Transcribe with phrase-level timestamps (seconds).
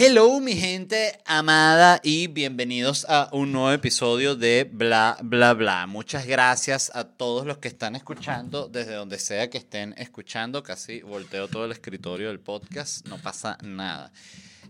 [0.00, 5.88] Hello mi gente amada y bienvenidos a un nuevo episodio de Bla Bla Bla.
[5.88, 10.62] Muchas gracias a todos los que están escuchando desde donde sea que estén escuchando.
[10.62, 14.12] Casi volteo todo el escritorio del podcast, no pasa nada.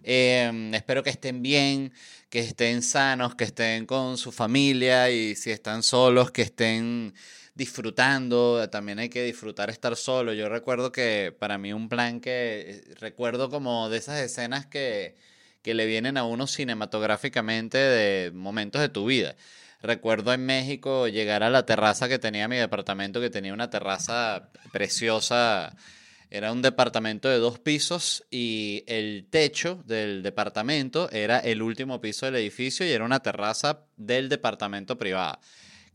[0.02, 1.92] Eh, espero que estén bien,
[2.30, 7.12] que estén sanos, que estén con su familia y si están solos, que estén
[7.58, 10.32] disfrutando, también hay que disfrutar estar solo.
[10.32, 15.16] Yo recuerdo que para mí un plan que eh, recuerdo como de esas escenas que,
[15.60, 19.34] que le vienen a uno cinematográficamente de momentos de tu vida.
[19.82, 24.50] Recuerdo en México llegar a la terraza que tenía mi departamento, que tenía una terraza
[24.72, 25.74] preciosa.
[26.30, 32.26] Era un departamento de dos pisos y el techo del departamento era el último piso
[32.26, 35.40] del edificio y era una terraza del departamento privado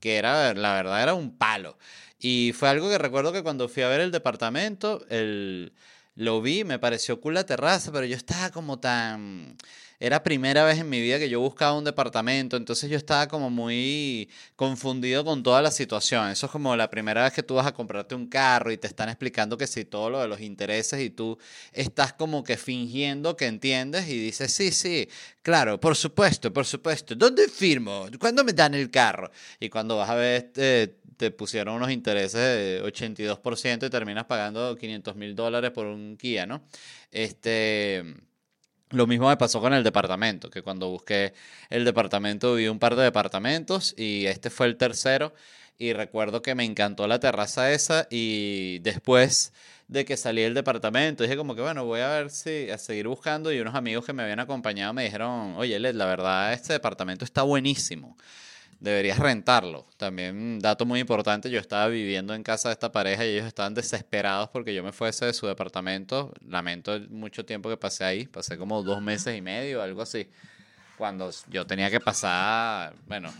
[0.03, 1.77] que era, la verdad, era un palo.
[2.19, 5.71] Y fue algo que recuerdo que cuando fui a ver el departamento, el,
[6.15, 9.55] lo vi, me pareció cool la terraza, pero yo estaba como tan
[10.03, 13.49] era primera vez en mi vida que yo buscaba un departamento, entonces yo estaba como
[13.49, 16.27] muy confundido con toda la situación.
[16.27, 18.87] Eso es como la primera vez que tú vas a comprarte un carro y te
[18.87, 21.37] están explicando que sí, todo lo de los intereses y tú
[21.71, 25.07] estás como que fingiendo que entiendes y dices, sí, sí,
[25.41, 27.15] claro, por supuesto, por supuesto.
[27.15, 28.07] ¿Dónde firmo?
[28.19, 29.31] ¿Cuándo me dan el carro?
[29.57, 30.51] Y cuando vas a ver...
[30.57, 36.17] Eh, te pusieron unos intereses de 82% y terminas pagando 500 mil dólares por un
[36.17, 36.65] Kia, ¿no?
[37.11, 38.03] Este,
[38.93, 41.33] lo mismo me pasó con el departamento, que cuando busqué
[41.69, 45.33] el departamento vi un par de departamentos y este fue el tercero
[45.77, 49.51] y recuerdo que me encantó la terraza esa y después
[49.87, 53.07] de que salí del departamento dije como que bueno, voy a ver si a seguir
[53.07, 56.73] buscando y unos amigos que me habían acompañado me dijeron, oye Led, la verdad este
[56.73, 58.15] departamento está buenísimo
[58.83, 59.87] deberías rentarlo.
[59.95, 63.73] También, dato muy importante, yo estaba viviendo en casa de esta pareja y ellos estaban
[63.73, 66.33] desesperados porque yo me fuese de su departamento.
[66.45, 70.29] Lamento mucho tiempo que pasé ahí, pasé como dos meses y medio, algo así.
[70.97, 73.33] Cuando yo tenía que pasar, bueno,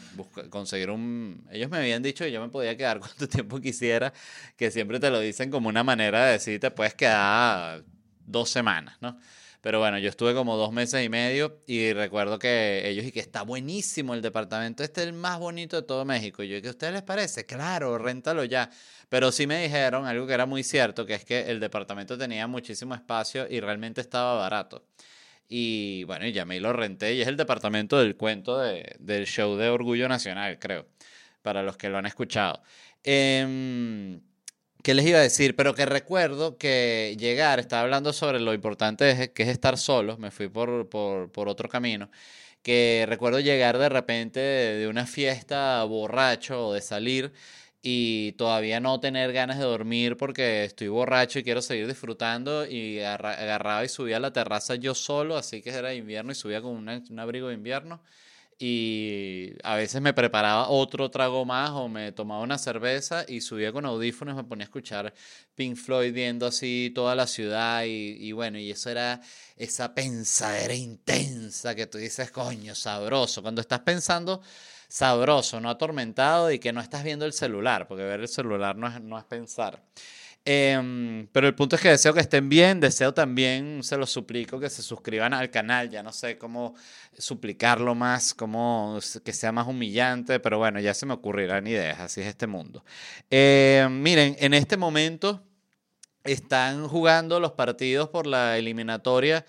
[0.49, 1.45] conseguir un...
[1.51, 4.13] Ellos me habían dicho que yo me podía quedar cuanto tiempo quisiera,
[4.55, 7.83] que siempre te lo dicen como una manera de decir, te puedes quedar
[8.25, 9.19] dos semanas, ¿no?
[9.63, 13.21] Pero bueno, yo estuve como dos meses y medio y recuerdo que ellos y que
[13.21, 16.43] está buenísimo el departamento, este es el más bonito de todo México.
[16.43, 17.45] Y yo, ¿qué a ustedes les parece?
[17.45, 18.69] Claro, réntalo ya.
[19.07, 22.45] Pero sí me dijeron algo que era muy cierto, que es que el departamento tenía
[22.45, 24.85] muchísimo espacio y realmente estaba barato.
[25.47, 29.25] Y bueno, y llamé y lo renté y es el departamento del cuento de, del
[29.27, 30.89] show de Orgullo Nacional, creo,
[31.41, 32.61] para los que lo han escuchado.
[33.01, 34.19] Eh,
[34.83, 35.55] ¿Qué les iba a decir?
[35.55, 40.29] Pero que recuerdo que llegar, estaba hablando sobre lo importante que es estar solo, me
[40.29, 42.09] fui por, por, otro camino,
[42.61, 47.33] que recuerdo llegar de repente de, una fiesta borracho o de salir
[47.81, 52.99] y todavía no tener ganas de dormir porque estoy borracho y quiero seguir disfrutando y
[52.99, 56.71] agarraba y subía a la terraza yo solo, así que era invierno y subía con
[56.75, 58.01] un abrigo de invierno
[58.65, 63.73] y a veces me preparaba otro trago más o me tomaba una cerveza y subía
[63.73, 65.13] con audífonos, me ponía a escuchar
[65.53, 69.19] Pink Floyd viendo así toda la ciudad y, bueno, y eso era
[69.57, 73.41] esa pensadera intensa que tú dices, coño, sabroso.
[73.41, 74.41] Cuando estás pensando
[74.87, 78.87] sabroso, no atormentado y que no estás viendo el celular, porque ver el celular no
[78.87, 79.83] es, no es pensar.
[80.45, 84.59] Em, pero el punto es que deseo que estén bien, deseo también, se los suplico,
[84.59, 86.75] que se suscriban al canal, ya no sé cómo
[87.17, 92.19] suplicarlo más, cómo que sea más humillante, pero bueno, ya se me ocurrirán ideas, así
[92.19, 92.83] es este mundo.
[93.29, 95.41] Em, miren, en este momento
[96.25, 99.45] están jugando los partidos por la eliminatoria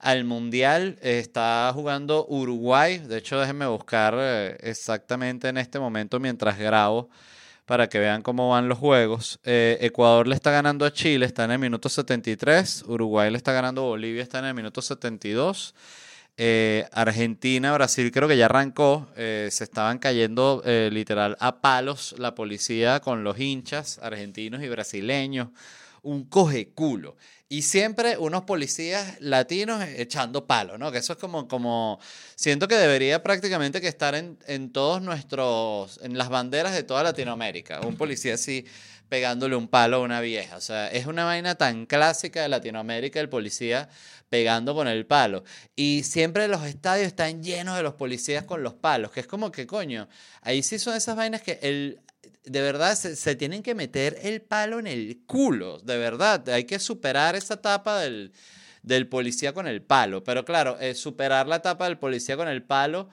[0.00, 6.58] al Mundial, está jugando Uruguay, de hecho déjenme buscar eh, exactamente en este momento mientras
[6.58, 7.10] grabo
[7.64, 9.38] para que vean cómo van los juegos.
[9.44, 12.84] Eh, Ecuador le está ganando a Chile, está en el minuto 73.
[12.86, 15.74] Uruguay le está ganando a Bolivia, está en el minuto 72.
[16.36, 19.08] Eh, Argentina, Brasil creo que ya arrancó.
[19.16, 25.48] Eh, se estaban cayendo literal a palos la policía con los hinchas argentinos y brasileños.
[26.02, 27.16] Un coge culo.
[27.52, 30.90] Y siempre unos policías latinos echando palos, ¿no?
[30.90, 32.00] Que eso es como, como,
[32.34, 37.02] siento que debería prácticamente que estar en, en todos nuestros, en las banderas de toda
[37.02, 37.82] Latinoamérica.
[37.82, 38.64] Un policía así
[39.10, 40.56] pegándole un palo a una vieja.
[40.56, 43.90] O sea, es una vaina tan clásica de Latinoamérica el policía
[44.30, 45.44] pegando con el palo.
[45.76, 49.52] Y siempre los estadios están llenos de los policías con los palos, que es como
[49.52, 50.08] que, coño,
[50.40, 52.00] ahí sí son esas vainas que el,
[52.44, 56.48] de verdad se, tienen que meter el palo en el culo, de verdad.
[56.48, 58.32] Hay que superar esa etapa del,
[58.82, 60.24] del policía con el palo.
[60.24, 63.08] Pero claro, eh, superar la etapa del policía con el palo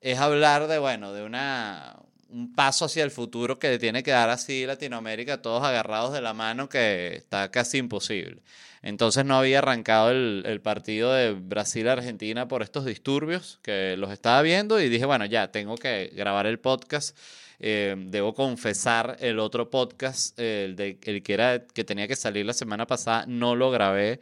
[0.00, 1.96] es hablar de, bueno, de una,
[2.30, 6.32] un paso hacia el futuro que tiene que dar así Latinoamérica, todos agarrados de la
[6.32, 8.42] mano, que está casi imposible.
[8.82, 14.80] Entonces no había arrancado el, partido de Brasil-Argentina por estos disturbios que los estaba viendo
[14.80, 17.16] y dije, bueno, ya, tengo que grabar el podcast.
[17.60, 22.46] Eh, debo confesar, el otro podcast, el, de, el que, era, que tenía que salir
[22.46, 24.20] la semana pasada, no lo grabé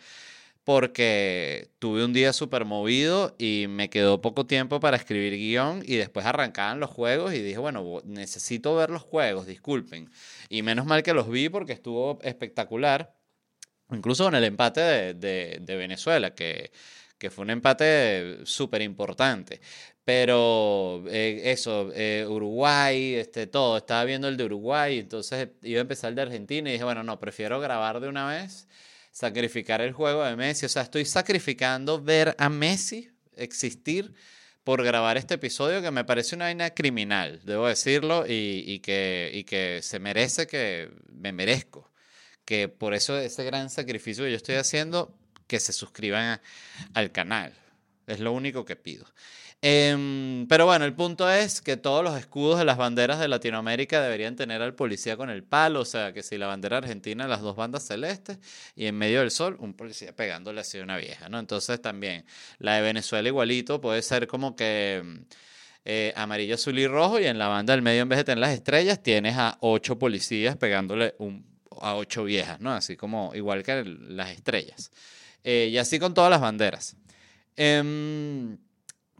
[0.69, 5.97] porque tuve un día súper movido y me quedó poco tiempo para escribir guion y
[5.97, 10.11] después arrancaban los juegos y dije, bueno, necesito ver los juegos, disculpen.
[10.51, 13.15] Y menos mal que los vi porque estuvo espectacular,
[13.91, 16.71] incluso con el empate de, de, Venezuela, que,
[17.19, 19.61] que fue un empate súper importante.
[20.05, 25.83] Pero eh, eso, eh, Uruguay, este, todo, estaba viendo el de Uruguay, entonces iba a
[25.83, 28.69] empezar el de Argentina y dije, bueno, no, prefiero grabar de una vez
[29.13, 30.67] sacrificar el juego de Messi.
[30.67, 34.15] O sea, estoy sacrificando ver a Messi existir
[34.65, 39.45] por grabar este episodio que me parece una vaina criminal, debo decirlo, y, que, y
[39.45, 41.91] que se merece que me merezco.
[42.45, 45.15] Que por eso ese gran sacrificio que yo estoy haciendo,
[45.49, 46.41] que se suscriban
[46.95, 47.53] al canal.
[48.07, 49.07] Es lo único que pido.
[49.61, 54.01] Em, pero bueno, el punto es que todos los escudos de las banderas de Latinoamérica
[54.01, 57.41] deberían tener al policía con el palo, o sea, que si la bandera argentina, las
[57.41, 58.39] dos bandas celestes,
[58.77, 61.41] y en medio del sol, un policía pegándole así a una vieja, ¿no?
[61.41, 62.25] Entonces también,
[62.61, 65.03] la de Venezuela igualito puede ser como que
[65.85, 68.39] eh, amarillo, azul y rojo, y en la banda del medio, en vez de tener
[68.39, 71.45] las estrellas, tienes a ocho policías pegándole un,
[71.81, 72.73] a ocho viejas, ¿no?
[72.73, 74.93] Así como igual que las estrellas.
[75.51, 76.95] Eh, y así con todas las banderas.
[77.57, 78.59] Eh,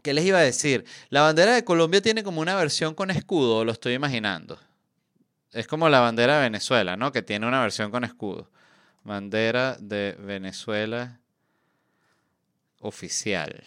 [0.03, 0.85] ¿Qué les iba a decir?
[1.09, 4.59] La bandera de Colombia tiene como una versión con escudo, lo estoy imaginando.
[5.51, 7.11] Es como la bandera de Venezuela, ¿no?
[7.11, 8.51] Que tiene una versión con escudo.
[9.03, 11.19] Bandera de Venezuela
[12.79, 13.63] oficial.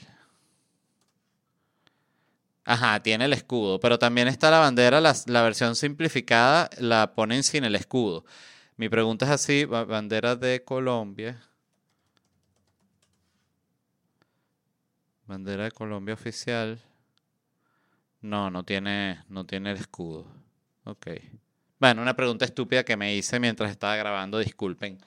[2.65, 7.43] Ajá, tiene el escudo, pero también está la bandera, la, la, versión simplificada la ponen
[7.43, 8.25] sin el escudo.
[8.77, 11.43] Mi pregunta es así, bandera de Colombia.
[15.33, 16.79] Bandera de Colombia oficial.
[18.21, 20.27] No, no tiene, no tiene el escudo.
[20.85, 21.07] Ok.
[21.81, 24.99] Bueno, una pregunta estúpida que me hice mientras estaba grabando, disculpen.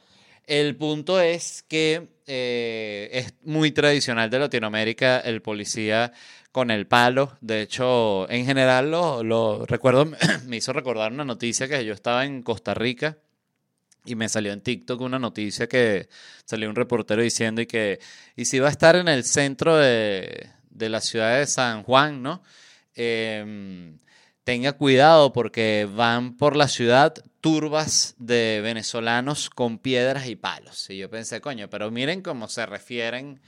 [0.43, 6.11] El punto es que eh, es muy tradicional de Latinoamérica el policía
[6.51, 7.37] con el palo.
[7.41, 10.05] De hecho, en general lo, lo recuerdo,
[10.47, 13.19] me hizo recordar una noticia que yo estaba en Costa Rica
[14.05, 16.07] y me salió en TikTok una noticia que
[16.45, 17.99] salió un reportero diciendo y que,
[18.35, 22.21] y si va a estar en el centro de, de la ciudad de San Juan,
[22.21, 22.43] ¿no?
[22.93, 23.97] Em,
[24.43, 30.89] tenga cuidado porque van por la ciudad turbas de venezolanos con piedras y palos.
[30.89, 33.41] Y yo pensé, coño, pero miren cómo se refieren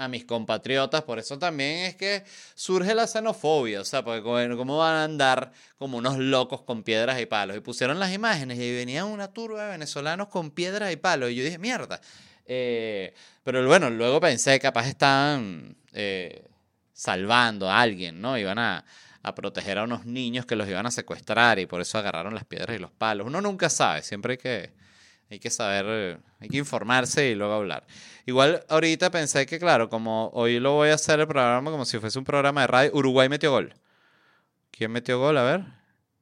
[0.00, 4.22] a mis compatriotas, por eso también es que surge la xenofobia, o sea, porque
[4.56, 7.54] cómo van a andar como unos locos con piedras y palos.
[7.54, 11.30] Y pusieron las imágenes y venía una turba de venezolanos con piedras y palos.
[11.30, 12.00] Y yo dije, mierda.
[12.46, 13.12] Eh,
[13.44, 16.48] pero bueno, luego pensé, capaz estaban eh,
[16.94, 18.38] salvando a alguien, ¿no?
[18.38, 18.86] Iban a,
[19.22, 22.46] a proteger a unos niños que los iban a secuestrar y por eso agarraron las
[22.46, 23.26] piedras y los palos.
[23.26, 24.79] Uno nunca sabe, siempre hay que
[25.30, 27.86] hay que saber, hay que informarse y luego hablar.
[28.26, 31.98] Igual ahorita pensé que, claro, como hoy lo voy a hacer el programa como si
[31.98, 33.74] fuese un programa de radio, Uruguay metió gol.
[34.72, 35.38] ¿Quién metió gol?
[35.38, 35.79] A ver.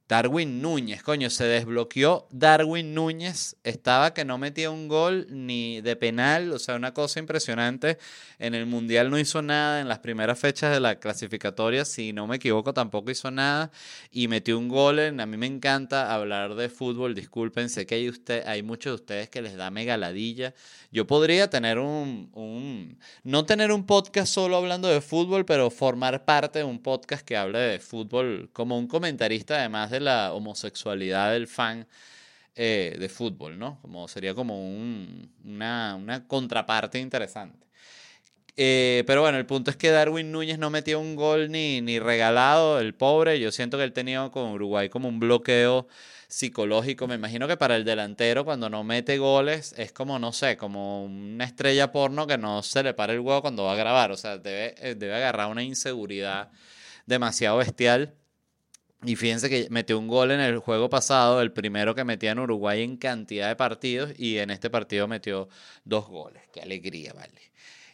[0.09, 3.57] Darwin Núñez, coño, se desbloqueó Darwin Núñez.
[3.62, 7.99] Estaba que no metía un gol ni de penal, o sea, una cosa impresionante.
[8.38, 12.27] En el Mundial no hizo nada, en las primeras fechas de la clasificatoria, si no
[12.27, 13.71] me equivoco, tampoco hizo nada.
[14.11, 14.99] Y metió un gol.
[14.99, 18.93] En, a mí me encanta hablar de fútbol, disculpen, sé que hay, usted, hay muchos
[18.93, 20.55] de ustedes que les da megaladilla.
[20.91, 26.25] Yo podría tener un, un, no tener un podcast solo hablando de fútbol, pero formar
[26.25, 31.33] parte de un podcast que hable de fútbol como un comentarista además de la homosexualidad
[31.33, 31.87] del fan
[32.55, 33.78] eh, de fútbol, ¿no?
[33.83, 37.67] Como sería como una, contraparte interesante.
[38.57, 42.00] Eh, pero bueno, el punto es que Darwin Núñez no metió un gol ni, ni
[42.00, 43.38] regalado, el pobre.
[43.38, 45.87] Yo siento que él tenía con Uruguay como un bloqueo
[46.28, 47.07] psicológico.
[47.09, 51.05] Me imagino que para el delantero, cuando no mete goles, es como, no sé, como
[51.05, 54.12] una estrella porno que no se le para el huevo cuando va a grabar.
[54.12, 56.50] O sea, debe, eh, debe agarrar una inseguridad
[57.07, 58.14] demasiado bestial.
[59.05, 62.40] Y fíjense que metió un gol en el juego pasado, el primero que metía en
[62.40, 65.49] Uruguay en cantidad de partidos, y en este partido metió
[65.85, 66.43] dos goles.
[66.52, 67.48] Qué alegría, vale.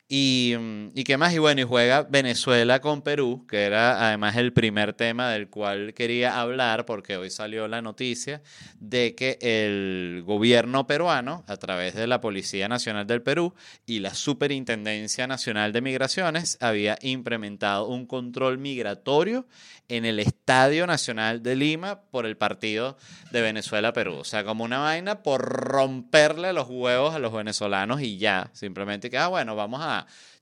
[0.07, 4.37] Y, mm, y, qué más, y bueno, y juega Venezuela con Perú, que era además
[4.37, 8.43] el primer tema del cual quería hablar, porque hoy salió la noticia
[8.79, 13.55] de que el gobierno peruano, a través de la Policía Nacional del Perú
[13.87, 19.47] y la Superintendencia Nacional de Migraciones, había implementado un control migratorio
[19.89, 22.97] en el Estadio Nacional de Lima por el partido
[23.31, 24.17] de Venezuela-Perú.
[24.17, 29.11] O sea, como una vaina por romperle los huevos a los venezolanos y ya, simplemente
[29.11, 29.94] que, ah, bueno, vamos a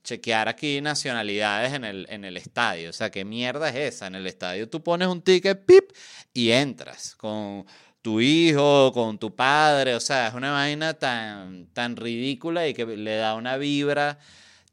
[0.03, 2.89] chequear aquí nacionalidades en el, en el estadio.
[2.89, 4.07] O sea, ¿qué mierda es esa?
[4.07, 5.91] En el estadio tú pones un ticket, pip,
[6.33, 7.65] y entras con
[8.01, 9.95] tu hijo, con tu padre.
[9.95, 14.19] O sea, es una vaina tan, tan ridícula y que le da una vibra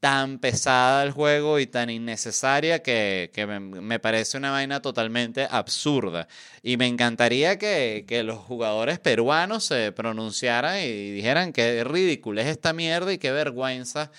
[0.00, 6.26] tan pesada al juego y tan innecesaria que, me, parece una vaina totalmente absurda.
[6.62, 12.72] Y me encantaría que, los jugadores peruanos se pronunciaran y dijeran que ridículo es esta
[12.72, 14.10] mierda y qué vergüenza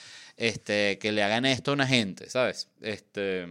[0.41, 2.67] este, que le hagan esto a una gente, ¿sabes?
[2.81, 3.47] Este,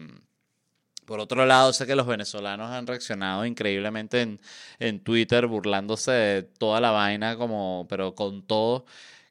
[1.05, 4.41] por otro lado, sé que los venezolanos han reaccionado increíblemente en,
[4.81, 8.87] en Twitter burlándose de toda la vaina, como, pero con todo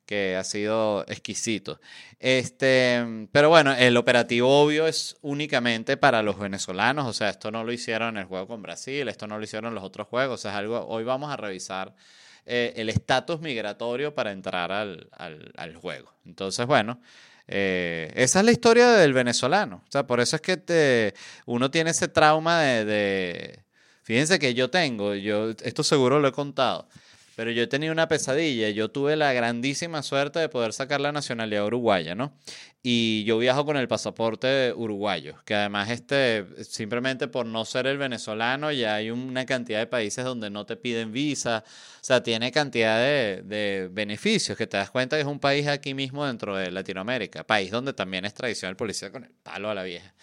[0.06, 1.82] que ha sido exquisito.
[2.18, 7.66] Este, pero bueno, el operativo obvio es únicamente para los venezolanos, o sea, esto no
[7.66, 10.46] lo hicieron en el juego con Brasil, esto no lo hicieron en los otros juegos,
[10.46, 11.94] es algo, hoy vamos a revisar
[12.46, 16.12] eh, el estatus migratorio para entrar al, al, juego.
[16.25, 17.00] Entonces, bueno,
[17.51, 21.15] eh, esa es la historia del venezolano, o sea, por eso es que te,
[21.48, 23.60] uno tiene ese trauma de, de,
[24.03, 26.88] fíjense que yo tengo, yo, esto seguro lo he contado,
[27.39, 28.69] pero yo he tenido una pesadilla.
[28.69, 32.38] Yo tuve la grandísima suerte de poder sacar la nacionalidad uruguaya, ¿no?
[32.84, 37.98] Y yo viajo con el pasaporte uruguayo, que además este, simplemente por no ser el
[37.98, 42.51] venezolano, ya hay una cantidad de países donde no te piden visa, o sea, tiene
[42.51, 46.72] cantidad de, beneficios, que te das cuenta que es un país aquí mismo dentro de
[46.72, 50.13] Latinoamérica, país donde también es tradicional policía con el palo a la vieja.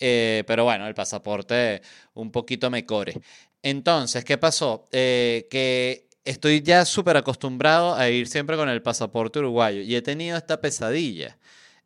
[0.00, 1.80] Eh, pero bueno, el pasaporte
[2.14, 3.14] un poquito me core.
[3.62, 4.88] Entonces, ¿qué pasó?
[4.92, 10.02] Eh, que estoy ya súper acostumbrado a ir siempre con el pasaporte uruguayo y he
[10.02, 11.38] tenido esta pesadilla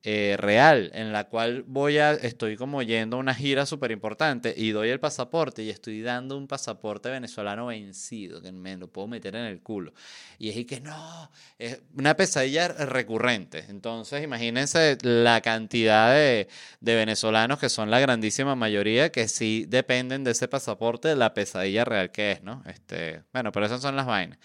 [0.02, 4.54] eh, real en la cual voy a, estoy como yendo a una gira súper importante
[4.57, 9.09] y doy el pasaporte y estoy dando un pasaporte venezolano vencido, que me lo puedo
[9.09, 9.92] meter en el culo.
[10.38, 13.66] Y es que no, es una pesadilla recurrente.
[13.69, 16.49] Entonces imagínense la cantidad de,
[16.80, 21.35] de venezolanos que son la grandísima mayoría que sí dependen de ese pasaporte, de la
[21.35, 22.62] pesadilla real que es, ¿no?
[22.66, 24.38] Este, bueno, pero esas son las vainas.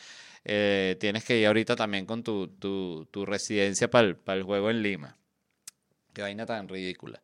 [0.44, 4.84] Eh, tienes que ir ahorita también con tu, tu, tu residencia para el juego en
[4.84, 5.18] Lima.
[6.16, 7.22] Qué vaina tan ridícula.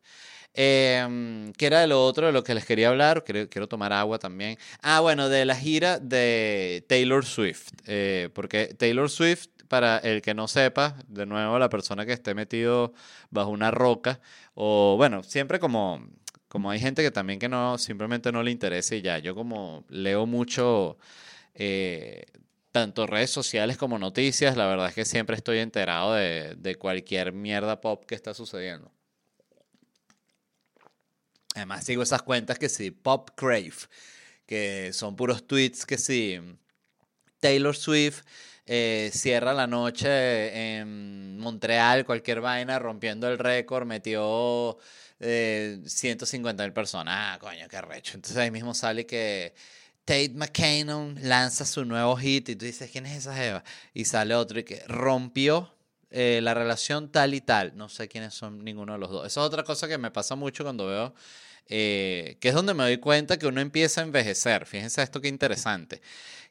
[0.52, 3.24] Eh, ¿Qué era de lo otro de lo que les quería hablar?
[3.24, 4.58] Quiero, quiero, tomar agua también.
[4.82, 7.70] Ah, bueno, de la gira de Taylor Swift.
[7.86, 12.34] Eh, porque Taylor Swift, para el que no sepa, de nuevo, la persona que esté
[12.34, 12.92] metido
[13.30, 14.20] bajo una roca,
[14.54, 16.06] o bueno, siempre como,
[16.48, 19.18] como hay gente que también que no, simplemente no le interesa y ya.
[19.18, 20.98] Yo como leo mucho
[21.54, 22.26] eh,
[22.72, 27.80] tanto redes sociales como noticias, la verdad es que siempre estoy enterado de, cualquier mierda
[27.80, 28.90] pop que está sucediendo.
[31.54, 33.74] Además sigo esas cuentas que sí, Pop Crave,
[34.46, 36.40] que son puros tweets que sí,
[37.40, 38.22] Taylor Swift
[38.64, 44.78] eh, cierra la noche en Montreal, cualquier vaina, rompiendo el récord, metió
[45.20, 47.14] eh, 150 mil personas.
[47.16, 48.14] Ah, coño, qué recho.
[48.16, 49.54] Entonces ahí mismo sale que
[50.04, 53.64] Tate McKinnon lanza su nuevo hit y tú dices, ¿quién es esa Eva?
[53.94, 55.72] Y sale otro y que rompió
[56.10, 57.76] eh, la relación tal y tal.
[57.76, 59.26] No sé quiénes son ninguno de los dos.
[59.26, 61.14] Esa es otra cosa que me pasa mucho cuando veo,
[61.68, 64.66] eh, que es donde me doy cuenta que uno empieza a envejecer.
[64.66, 66.02] Fíjense esto qué interesante.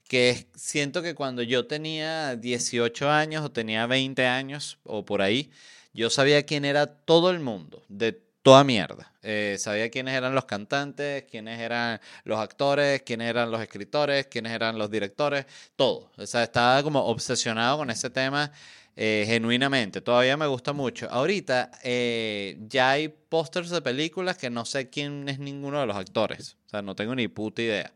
[0.07, 5.51] Que siento que cuando yo tenía 18 años o tenía 20 años o por ahí,
[5.93, 9.11] yo sabía quién era todo el mundo, de toda mierda.
[9.21, 14.51] Eh, sabía quiénes eran los cantantes, quiénes eran los actores, quiénes eran los escritores, quiénes
[14.51, 15.45] eran los directores,
[15.75, 16.11] todo.
[16.17, 18.51] O sea, estaba como obsesionado con ese tema
[18.95, 20.01] eh, genuinamente.
[20.01, 21.07] Todavía me gusta mucho.
[21.11, 25.95] Ahorita eh, ya hay pósters de películas que no sé quién es ninguno de los
[25.95, 26.57] actores.
[26.65, 27.93] O sea, no tengo ni puta idea.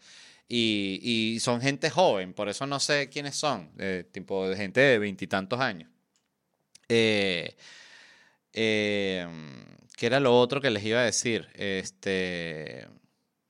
[0.47, 3.71] Y, y son gente joven, por eso no sé quiénes son.
[4.11, 5.89] tipo de gente de veintitantos años.
[6.87, 7.55] Eh,
[8.57, 9.27] Eh,
[9.95, 11.47] ¿Qué era lo otro que les iba a decir?
[11.55, 12.87] Este.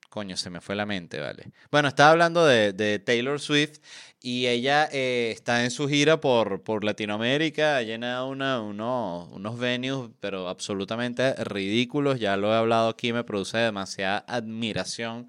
[0.10, 1.52] Coño, se me fue la mente, ¿vale?
[1.72, 3.80] Bueno, estaba hablando de, de Taylor Swift
[4.22, 9.60] y ella eh, está en su gira por, por Latinoamérica, ha llenado una, uno, unos
[9.60, 12.20] venues, pero absolutamente ridículos.
[12.20, 15.28] Ya lo he hablado aquí, me produce demasiada admiración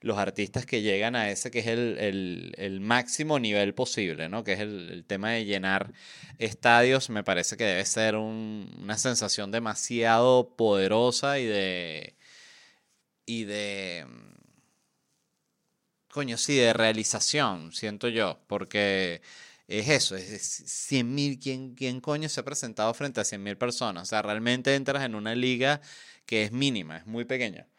[0.00, 4.44] los artistas que llegan a ese que es el, el, máximo nivel posible, ¿no?
[4.44, 5.92] Que es el, tema de llenar
[6.38, 12.16] estadios, me parece que debe ser un, una sensación demasiado poderosa y de...
[13.26, 14.06] y de...
[16.08, 19.22] coño, sí, de realización, siento yo, porque
[19.68, 23.56] es eso, es 100 mil, ¿quién, ¿quién coño se ha presentado frente a 100 mil
[23.56, 24.04] personas?
[24.04, 25.80] O sea, realmente entras en una liga
[26.26, 27.69] que es mínima, es muy pequeña.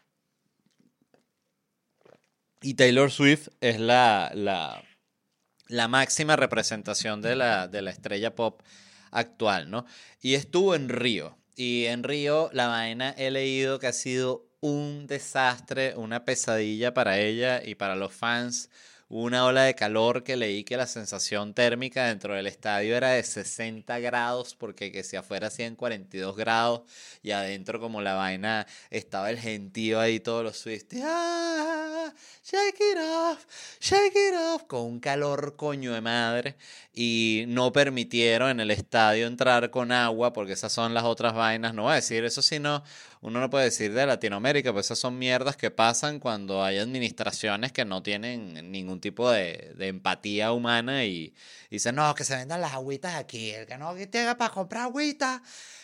[2.62, 8.62] Y Taylor Swift es la, la, máxima representación de la, de la estrella pop
[9.10, 9.86] actual, ¿no?
[10.22, 11.38] Y estuvo en Río.
[11.56, 17.20] Y en Río, la vaina he leído que ha sido un desastre, una pesadilla para
[17.20, 18.70] ella y para los fans.
[19.14, 23.22] Una ola de calor que leí que la sensación térmica dentro del estadio era de
[23.22, 26.84] 60 grados, porque que si afuera hacían 42 grados
[27.22, 31.04] y adentro como la vaina estaba el gentío ahí, todos los Swifties.
[31.06, 32.14] ¡Ah!
[32.44, 33.46] Shake it off,
[33.82, 36.56] shake it off, con un calor coño de madre.
[36.94, 41.74] Y no permitieron en el estadio entrar con agua, porque esas son las otras vainas.
[41.74, 42.84] No voy a decir eso, sino
[43.22, 47.72] uno no puede decir de Latinoamérica, pues esas son mierdas que pasan cuando hay administraciones
[47.72, 51.34] que no tienen ningún tipo de, empatía humana y,
[51.70, 54.84] y dicen, no, que se vendan las agüitas aquí, el que no tenga para comprar
[54.84, 55.42] agüita,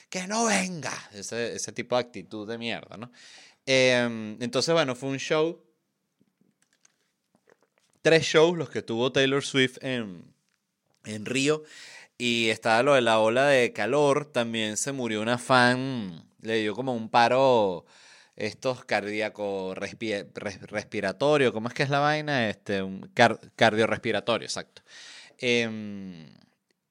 [0.10, 0.94] que no venga.
[1.14, 3.12] Ese, ese tipo de actitud de mierda, ¿no?
[3.66, 5.68] Eh, entonces, bueno, fue un show
[8.08, 10.34] tres shows los que tuvo Taylor Swift en,
[11.04, 11.64] en Río.
[12.18, 14.32] Y estaba lo de la ola de calor.
[14.32, 16.27] También se murió una fan.
[16.42, 17.86] Le dio como un paro.
[18.36, 21.52] Estos cardíaco respi res respiratorio.
[21.54, 22.50] ¿Cómo es que es la vaina?
[22.50, 24.84] Este, un car cardiorrespiratorio, exacto.
[25.40, 25.68] Eh,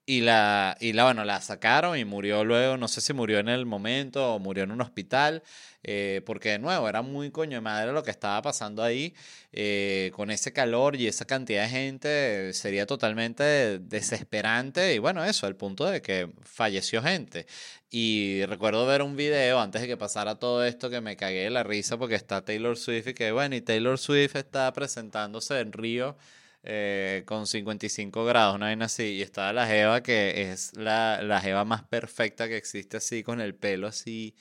[0.08, 3.48] y la, y la, bueno, la sacaron y murió luego, no sé si murió en
[3.48, 5.42] el momento o murió en un hospital,
[5.82, 9.14] eh, porque de nuevo era muy coño de madre lo que estaba pasando ahí,
[9.50, 15.46] eh, con ese calor y esa cantidad de gente, sería totalmente desesperante y bueno, eso,
[15.48, 17.46] al punto de que falleció gente.
[17.90, 21.50] Y recuerdo ver un video antes de que pasara todo esto que me cagué de
[21.50, 25.72] la risa porque está Taylor Swift y que bueno, y Taylor Swift está presentándose en
[25.72, 26.16] Río
[26.68, 31.40] eh, con 55 grados, una vaina así, y estaba la Jeva que es la, la
[31.40, 34.34] Jeva más perfecta que existe así, con el pelo así,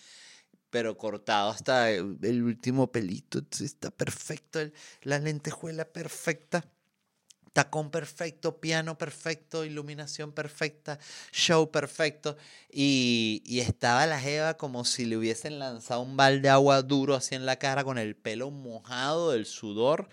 [0.71, 6.65] pero cortado hasta el, último pelito, está perfecto, el, la lentejuela perfecta.
[7.53, 10.99] Tacón perfecto, piano perfecto, iluminación perfecta,
[11.31, 12.35] show perfecto.
[12.69, 17.15] Y, y estaba la Jeva como si le hubiesen lanzado un balde de agua duro
[17.15, 20.09] así en la cara con el pelo mojado del sudor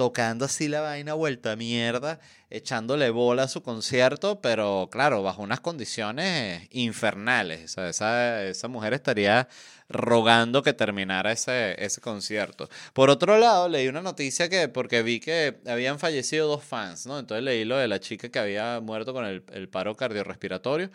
[0.00, 5.42] tocando así la vaina vuelta a mierda, echándole bola a su concierto, pero claro, bajo
[5.42, 7.64] unas condiciones infernales.
[7.64, 9.48] O sea, esa, esa mujer estaría
[9.90, 12.68] rogando que terminara ese, ese concierto.
[12.92, 17.18] Por otro lado, leí una noticia que, porque vi que habían fallecido dos fans, ¿no?
[17.18, 20.90] Entonces leí lo de la chica que había muerto con el, el paro cardiorrespiratorio.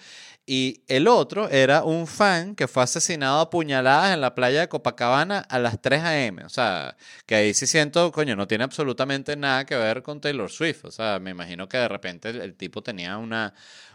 [0.45, 4.69] Y el otro era un fan que fue asesinado a puñaladas en la playa de
[4.69, 6.45] Copacabana a las 3 a.m.
[6.45, 10.49] O sea, que ahí sí siento, coño, no tiene absolutamente nada que ver con Taylor
[10.49, 10.85] Swift.
[10.85, 13.53] O sea, me imagino que de repente el, tipo tenía una,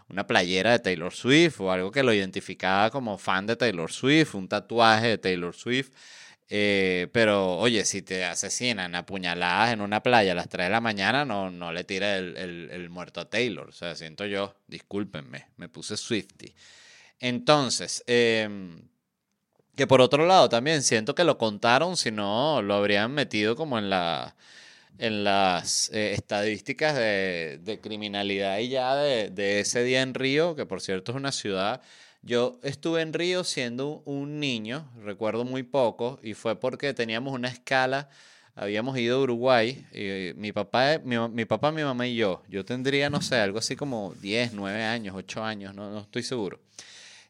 [0.09, 4.35] una playera de Taylor Swift o algo que lo identificaba como fan de Taylor Swift,
[4.35, 5.91] un tatuaje de Taylor Swift.
[6.53, 10.71] Eh, pero oye, si te asesinan a puñaladas en una playa a las 3 de
[10.71, 13.69] la mañana, no, no le tira el, el, muerto a Taylor.
[13.69, 16.53] O sea, siento yo, discúlpenme, me puse Swifty.
[17.19, 18.49] Entonces, eh,
[19.75, 23.77] que por otro lado también siento que lo contaron, si no lo habrían metido como
[23.79, 24.35] en la
[24.97, 30.81] en las eh, estadísticas de, criminalidad y ya de, ese día en Río, que por
[30.81, 31.81] cierto es una ciudad.
[32.21, 37.47] Yo estuve en Río siendo un niño, recuerdo muy poco, y fue porque teníamos una
[37.47, 38.09] escala,
[38.53, 42.63] habíamos ido a Uruguay, y mi papá, mi, mi papá, mi mamá y yo, yo
[42.63, 46.59] tendría, no sé, algo así como 10, 9 años, 8 años, no, no estoy seguro,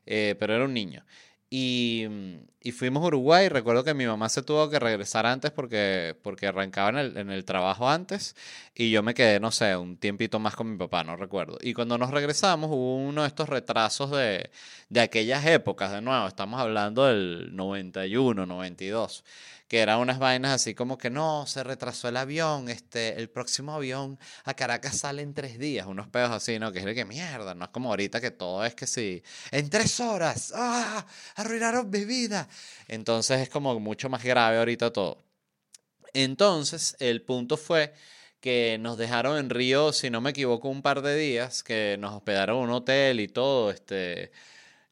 [0.05, 1.05] eh, pero era un niño.
[1.53, 2.07] Y,
[2.61, 3.49] y, fuimos a Uruguay.
[3.49, 7.29] Recuerdo que mi mamá se tuvo que regresar antes porque, porque arrancaba en el, en
[7.29, 8.37] el, trabajo antes.
[8.73, 11.57] Y yo me quedé, no sé, un tiempito más con mi papá, no recuerdo.
[11.61, 14.49] Y cuando nos regresamos hubo uno de estos retrasos de,
[14.87, 19.25] de aquellas épocas, de nuevo, estamos hablando del 91, 92
[19.71, 23.73] que eran unas vainas así como que no, se retrasó el avión, este, el próximo
[23.73, 26.73] avión a Caracas sale en tres días, unos pedos así, ¿no?
[26.73, 29.69] Que es de que mierda, no es como ahorita que todo es que sí, en
[29.69, 31.05] tres horas, ¡ah!
[31.37, 32.49] Arruinaron mi vida.
[32.89, 35.23] Entonces es como mucho más grave ahorita todo.
[36.13, 37.93] Entonces, el punto fue
[38.41, 42.13] que nos dejaron en Río, si no me equivoco, un par de días, que nos
[42.13, 44.33] hospedaron en un hotel y todo, este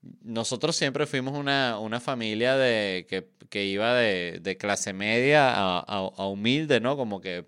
[0.01, 5.79] nosotros siempre fuimos una, una familia de, que, que iba de, de, clase media a,
[5.79, 6.95] a, humilde, ¿no?
[6.95, 7.47] Como que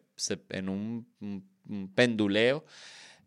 [0.49, 1.07] en un,
[1.95, 2.65] penduleo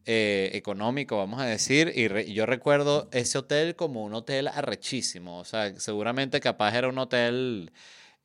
[0.04, 1.92] eh, económico, vamos a decir.
[1.94, 5.38] Y yo recuerdo ese hotel como un hotel arrechísimo.
[5.38, 7.72] O sea, seguramente capaz era un hotel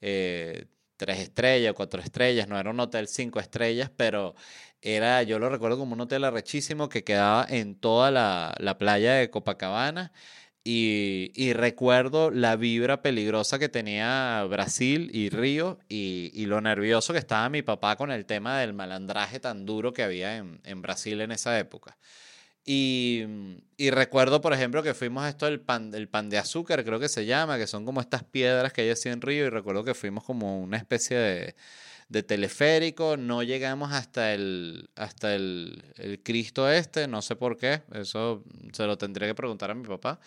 [0.02, 0.66] eh,
[0.98, 4.36] tres estrellas, cuatro estrellas, no era un hotel cinco estrellas, pero
[4.82, 9.14] era, yo lo recuerdo como un hotel arrechísimo que quedaba en toda la, la playa
[9.14, 10.12] de Copacabana.
[10.64, 17.50] Y, recuerdo la vibra peligrosa que tenía Brasil y Río y, lo nervioso que estaba
[17.50, 21.58] mi papá con el tema del malandraje tan duro que había en, Brasil en esa
[21.60, 21.98] época.
[22.66, 23.26] Y,
[23.92, 27.10] recuerdo, por ejemplo, que fuimos a esto del pan, del pan de azúcar, creo que
[27.10, 29.46] se llama, que son como estas piedras que hay así en Río.
[29.48, 31.18] Y recuerdo que fuimos como una especie
[32.10, 33.18] de, teleférico.
[33.18, 37.82] No llegamos hasta el, hasta el, el Cristo este, no sé por qué.
[37.94, 38.44] Eso
[38.74, 40.20] se lo tendría que preguntar a mi papá.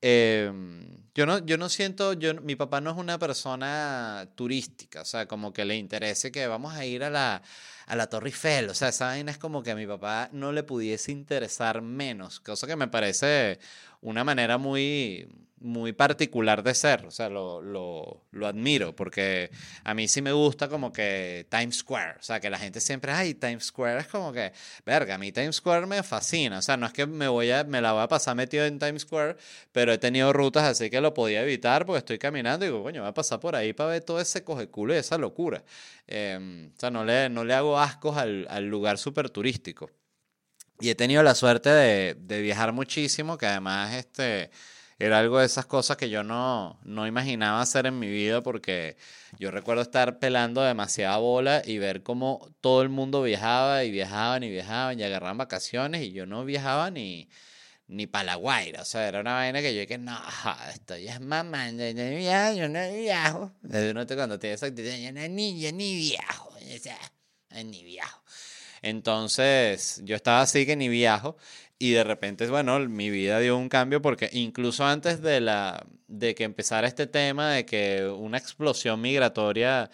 [0.00, 5.04] Em, yo, no, yo no siento, yo, mi papá no es una persona turística, o
[5.04, 7.42] sea, como que le interese que vamos a ir a la,
[7.86, 10.52] a la Torre Eiffel, o sea, esa vaina es como que a mi papá no
[10.52, 13.58] le pudiese interesar menos, cosa que me parece
[14.00, 19.50] una manera muy, muy particular de ser, o sea, lo, lo, lo, admiro, porque
[19.84, 23.12] a mí sí me gusta como que Times Square, o sea, que la gente siempre,
[23.12, 24.52] ay, Times Square es como que,
[24.84, 27.64] verga, a mí Times Square me fascina, o sea, no es que me voy a,
[27.64, 29.36] me la voy a pasar metido en Times Square,
[29.72, 33.00] pero he tenido rutas así que lo podía evitar porque estoy caminando y digo, coño,
[33.00, 35.64] voy a pasar por ahí para ver todo ese coge culo y esa locura.
[36.06, 39.90] Em, o sea, no le, no le hago ascos al, al lugar súper turístico.
[40.80, 44.50] Y he tenido la suerte de, de viajar muchísimo, que además, este
[44.98, 48.96] era algo de esas cosas que yo no, no imaginaba hacer en mi vida porque
[49.38, 54.42] yo recuerdo estar pelando demasiada bola y ver cómo todo el mundo viajaba y viajaban
[54.42, 57.28] y viajaban y agarraban vacaciones y yo no viajaba ni,
[57.88, 58.80] ni para la guaira.
[58.80, 60.18] O sea, era una vaina que yo dije, no,
[60.72, 63.52] estoy es mamá, yo no viajo, yo no viajo.
[63.64, 66.98] Uno cuando tiene esa actitud, yo no, ni, yo ni viajo, o sea,
[67.64, 68.22] ni viajo.
[68.82, 71.36] Entonces, yo estaba así que ni viajo.
[71.78, 76.34] Y de repente, bueno, mi vida dio un cambio porque incluso antes de, la, de
[76.34, 79.90] que empezara este tema de que una explosión migratoria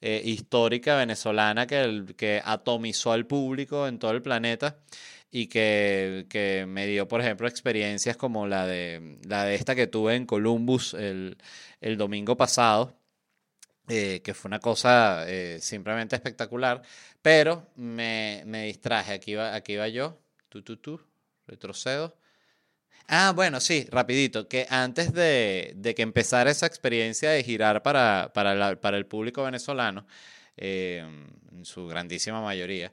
[0.00, 4.78] eh, histórica venezolana que, que atomizó al público en todo el planeta
[5.30, 9.86] y que, que, me dio, por ejemplo, experiencias como la de, la de esta que
[9.86, 11.36] tuve en Columbus el,
[11.80, 12.96] el domingo pasado,
[13.88, 16.82] eh, que fue una cosa eh, simplemente espectacular,
[17.22, 20.18] pero me, me distraje, aquí va, aquí va yo,
[20.48, 21.00] tú, tú, tú,
[21.46, 22.16] Retrocedo.
[23.08, 28.32] Ah, bueno, sí, rapidito, que antes de, de que empezara esa experiencia de girar para,
[28.34, 30.06] para, para el público venezolano,
[30.56, 31.04] eh,
[31.52, 32.92] en su grandísima mayoría,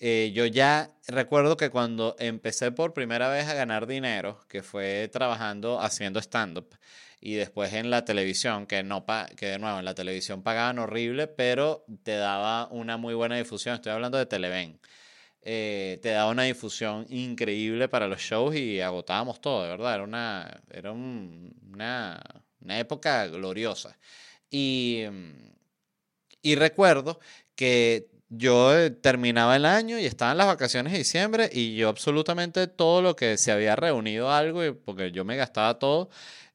[0.00, 5.08] eh, yo ya recuerdo que cuando empecé por primera vez a ganar dinero, que fue
[5.12, 6.76] trabajando haciendo stand-up,
[7.24, 11.26] y después en la televisión, que, no que de nuevo en la televisión pagaban horrible,
[11.26, 14.78] pero te daba una muy buena difusión, estoy hablando de Televen.
[15.40, 19.94] Eh, te daba una difusión increíble para los shows y agotábamos todo, de verdad.
[19.94, 22.22] Era una, era una,
[22.60, 23.98] una, época gloriosa.
[24.50, 25.04] Y,
[26.42, 27.20] y recuerdo
[27.56, 32.66] que yo eh, terminaba el año y estaban las vacaciones de diciembre y yo absolutamente
[32.66, 36.10] todo lo que se había reunido algo, porque yo me gastaba todo,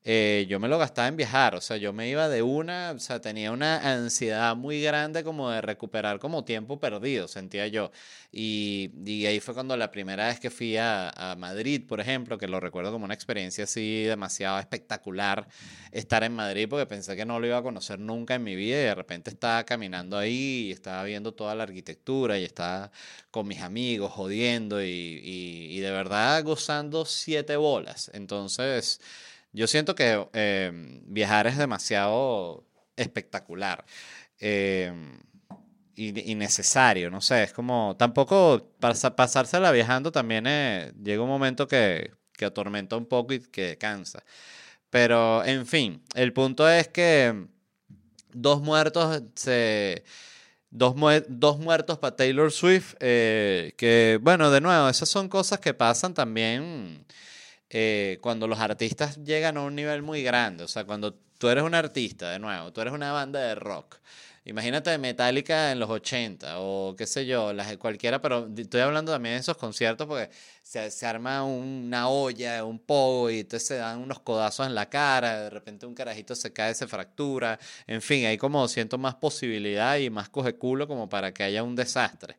[0.05, 2.99] eh, yo me lo gastaba en viajar, o sea, yo me iba de una, o
[2.99, 7.91] sea, tenía una ansiedad muy grande como de recuperar como tiempo perdido, sentía yo.
[8.31, 12.47] Y, y ahí fue cuando la primera vez que fui a, Madrid, por ejemplo, que
[12.47, 15.47] lo recuerdo como una experiencia así demasiado espectacular,
[15.91, 18.77] estar en Madrid, porque pensé que no lo iba a conocer nunca en mi vida
[18.77, 22.91] y de repente estaba caminando ahí y estaba viendo toda la arquitectura y estaba
[23.31, 28.09] con mis amigos jodiendo y de verdad gozando siete bolas.
[28.13, 29.01] Entonces...
[29.51, 33.85] Yo siento que em, viajar es demasiado espectacular
[34.39, 35.19] em,
[35.95, 42.11] y, necesario, no sé, es como, tampoco pasársela viajando también eh, llega un momento que,
[42.37, 44.23] que atormenta un poco y que cansa.
[44.89, 47.47] Pero, en fin, el punto es que
[48.33, 50.03] dos muertos se...
[50.71, 50.93] Dos,
[51.27, 56.13] dos muertos para Taylor Swift, eh, que bueno, de nuevo, esas son cosas que pasan
[56.13, 57.05] también
[57.69, 61.63] eh, cuando los artistas llegan a un nivel muy grande, o sea, cuando tú eres
[61.63, 63.99] un artista, de nuevo, tú eres una banda de rock
[64.49, 69.35] Imagínate Metallica en los 80 o qué sé yo, las, cualquiera, pero estoy hablando también
[69.35, 70.31] de esos conciertos porque
[70.63, 75.41] se, arma una olla, un pogo y entonces se dan unos codazos en la cara,
[75.43, 79.97] de repente un carajito se cae, se fractura, en fin, hay como siento más posibilidad
[79.97, 82.37] y más coge culo como para que haya un desastre.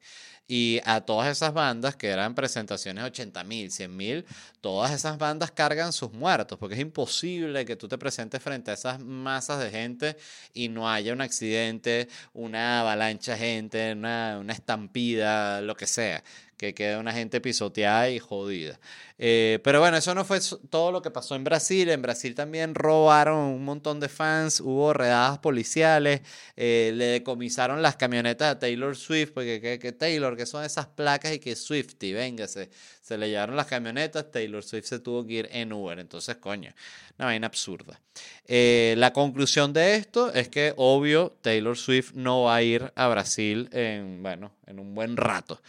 [0.53, 4.27] Y a todas esas bandas que eran presentaciones 80 mil, 100 mil,
[4.61, 8.75] todas esas bandas cargan sus muertos, porque es imposible que tú te presentes frente a
[8.75, 10.17] esas masas de gente
[10.53, 16.25] y no haya un accidente, una avalancha de gente, una, una estampida, lo que sea
[16.57, 18.79] que quede una gente pisoteada y jodida.
[19.23, 21.91] Eh, pero bueno, eso no fue todo lo que pasó en Brasil.
[21.91, 26.23] En Brasil también robaron un montón de fans, hubo redadas policiales,
[26.57, 31.35] eh, le decomisaron las camionetas a Taylor Swift, porque que, Taylor, que son esas placas
[31.35, 32.71] y que Swifty, véngase.
[33.03, 35.99] Se le llevaron las camionetas, Taylor Swift se tuvo que ir en Uber.
[35.99, 36.73] Entonces, coño,
[37.19, 38.01] una vaina absurda.
[38.47, 43.09] Eh, la conclusión de esto es que, obvio, Taylor Swift no va a ir a
[43.09, 45.61] Brasil en, bueno, en un buen rato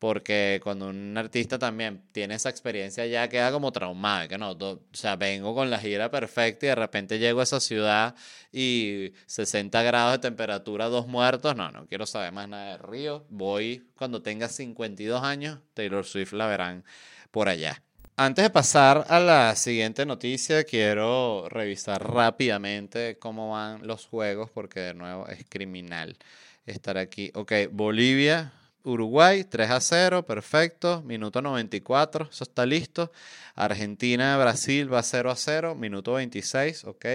[0.00, 4.80] porque cuando un artista también tiene esa experiencia ya queda como traumado, que no, o
[4.92, 8.14] sea, vengo con la gira perfecta y de repente llego a esa ciudad
[8.52, 13.24] y 60 grados de temperatura, dos muertos, no, no quiero saber más nada de Río,
[13.28, 16.84] voy cuando tenga 52 años, Taylor Swift la verán
[17.30, 17.82] por allá.
[18.16, 24.80] Antes de pasar a la siguiente noticia, quiero revisar rápidamente cómo van los juegos, porque
[24.80, 26.18] de nuevo es criminal
[26.66, 27.30] estar aquí.
[27.34, 28.52] Ok, Bolivia
[28.84, 33.12] Uruguay 3 a 0, perfecto, minuto 94, eso está listo.
[33.54, 37.06] Argentina, Brasil va 0 a 0, minuto 26, ok.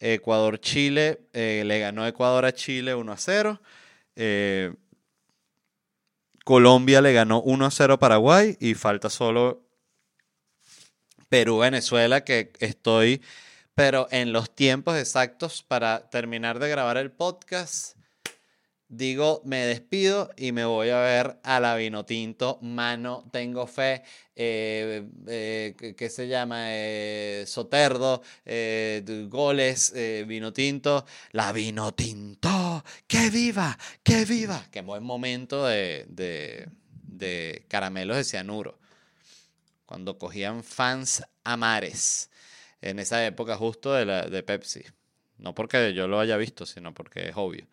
[0.00, 3.60] Ecuador, Chile, eh, le ganó Ecuador a Chile 1 a 0.
[4.16, 4.72] Eh,
[6.44, 9.62] Colombia le ganó 1 a 0 a Paraguay y falta solo
[11.28, 13.22] Perú, Venezuela, que estoy,
[13.74, 17.96] pero en los tiempos exactos para terminar de grabar el podcast
[18.92, 22.58] digo, me despido y me voy a ver a la Vinotinto.
[22.60, 24.02] Mano, tengo fe.
[24.36, 26.66] Eh, eh, ¿Qué se llama?
[26.68, 28.22] Eh, Soterdo,
[29.28, 29.94] goles,
[30.26, 31.06] Vinotinto.
[31.32, 32.84] La Vinotinto.
[33.06, 33.78] ¡Que viva!
[34.02, 34.68] ¡Que viva!
[34.70, 38.78] Qué buen momento de, de, caramelos de cianuro.
[39.86, 42.30] Cuando cogían fans a mares.
[42.82, 44.82] En esa época justo de, la, de Pepsi.
[45.38, 47.66] No porque yo lo haya visto, sino porque es obvio.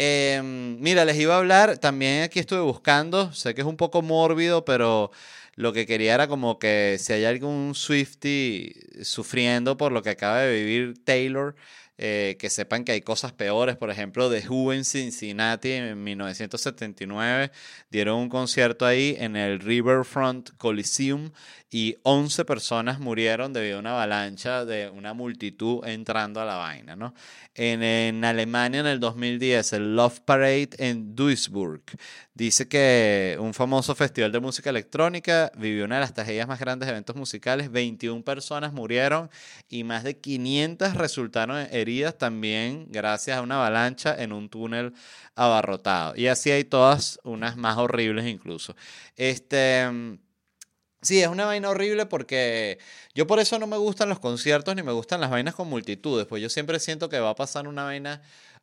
[0.00, 4.00] Em, mira, les iba a hablar, también aquí estuve buscando, sé que es un poco
[4.00, 5.10] mórbido, pero
[5.56, 10.38] lo que quería era como que si hay algún Swifty sufriendo por lo que acaba
[10.42, 11.56] de vivir Taylor,
[12.00, 13.76] eh, que sepan que hay cosas peores.
[13.76, 17.50] Por ejemplo, The Who en Cincinnati en 1979
[17.90, 21.32] dieron un concierto ahí en el Riverfront Coliseum
[21.70, 26.94] y 11 personas murieron debido a una avalancha de una multitud entrando a la vaina,
[26.94, 27.14] ¿no?
[27.54, 31.82] En, en Alemania en el 2010, el Love Parade en Duisburg
[32.38, 36.86] dice que un famoso festival de música electrónica vivió una de las tragedias más grandes
[36.86, 39.28] de eventos musicales, 21 personas murieron
[39.68, 44.94] y más de 500 resultaron heridas también gracias a una avalancha en un túnel
[45.34, 46.14] abarrotado.
[46.14, 48.76] Y así hay todas unas más horribles incluso.
[49.16, 49.88] Este
[51.00, 52.78] Sí, es una vaina horrible porque
[53.14, 56.26] yo por eso no me gustan los conciertos ni me gustan las vainas con multitudes,
[56.26, 58.20] pues yo siempre siento que va a pasar una vaina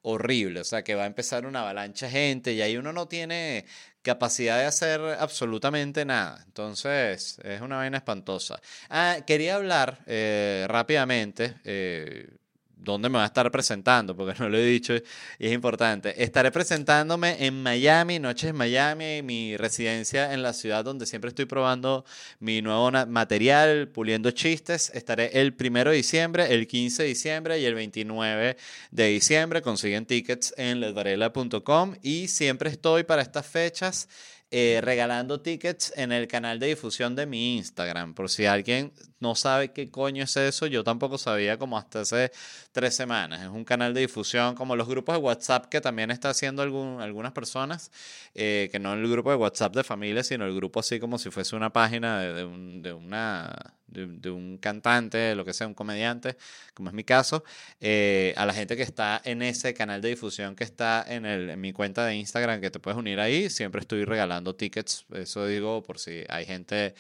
[0.08, 3.08] horrible, o sea, que va a empezar una avalancha de gente y ahí uno no
[3.08, 3.66] tiene
[4.04, 6.44] capacidad de hacer absolutamente nada.
[6.46, 8.62] Entonces, es una vaina espantosa.
[8.90, 11.56] Ah, quería hablar eh, rápidamente.
[11.64, 12.30] Eh,
[12.86, 16.24] dónde me va a estar presentando, porque no lo he dicho y es importante.
[16.24, 22.06] Estaré presentándome en Miami, Noches Miami, mi residencia en la ciudad donde siempre estoy probando
[22.40, 24.92] mi nuevo material, puliendo chistes.
[24.94, 28.58] Estaré el primero de diciembre, el 15 de diciembre y el 29
[28.92, 29.62] de diciembre.
[29.62, 34.08] Consiguen tickets en ledvarela.com y siempre estoy para estas fechas
[34.52, 38.14] eh, regalando tickets en el canal de difusión de mi Instagram.
[38.14, 38.94] Por si alguien
[39.26, 42.32] no sabe qué coño es eso, yo tampoco sabía como hasta hace
[42.72, 43.42] tres semanas.
[43.42, 47.32] Es un canal de difusión como los grupos de WhatsApp que también está haciendo algunas
[47.32, 47.92] personas,
[48.36, 51.32] eh, que no el grupo de WhatsApp de familia, sino el grupo así como si
[51.32, 52.46] fuese una página de,
[52.82, 56.38] de una de, un cantante, lo que sea, un comediante,
[56.74, 57.44] como es mi caso,
[57.80, 61.72] eh, a la gente que está en ese canal de difusión que está en mi
[61.74, 66.00] cuenta de Instagram, que te puedes unir ahí, siempre estoy regalando tickets, eso digo por
[66.00, 66.94] si hay gente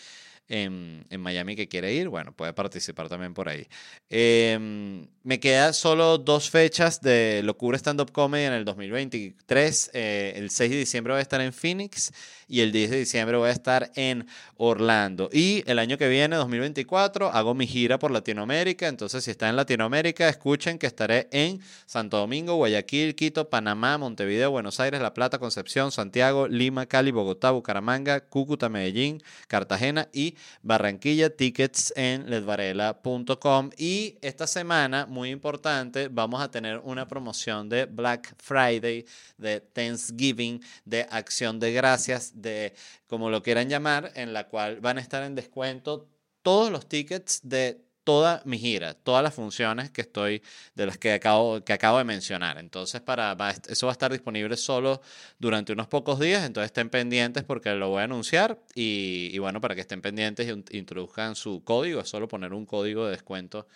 [0.47, 3.67] en, Miami que quiere ir, bueno, puede participar también por ahí.
[4.09, 9.91] Em, me queda solo dos fechas de Locura Stand Up Comedy en el 2023.
[9.93, 12.11] Eh, el 6 de diciembre voy a estar en Phoenix
[12.47, 14.27] y el 10 de diciembre voy a estar en
[14.57, 15.29] Orlando.
[15.33, 18.87] Y el año que viene, 2024, hago mi gira por Latinoamérica.
[18.87, 24.51] Entonces, si está en Latinoamérica, escuchen que estaré en Santo Domingo, Guayaquil, Quito, Panamá, Montevideo,
[24.51, 31.35] Buenos Aires, La Plata, Concepción, Santiago, Lima, Cali, Bogotá, Bucaramanga, Cúcuta, Medellín, Cartagena y Barranquilla.
[31.35, 33.69] Tickets en ledvarela.com.
[33.77, 39.05] Y esta semana, muy importante, vamos a tener una promoción de Black Friday,
[39.37, 42.73] de Thanksgiving, de Acción de Gracias, de
[43.07, 46.09] como lo quieran llamar, en la cual van a estar en descuento
[46.41, 50.41] todos los tickets de toda mi gira, todas las funciones que estoy,
[50.75, 52.59] de las que acabo, que acabo de mencionar.
[52.59, 53.35] Entonces, para,
[53.67, 55.01] eso va a estar disponible solo
[55.39, 59.75] durante unos pocos días, entonces estén pendientes porque lo voy a anunciar y, bueno, para
[59.75, 63.67] que estén pendientes y introduzcan su código, es solo poner un código de descuento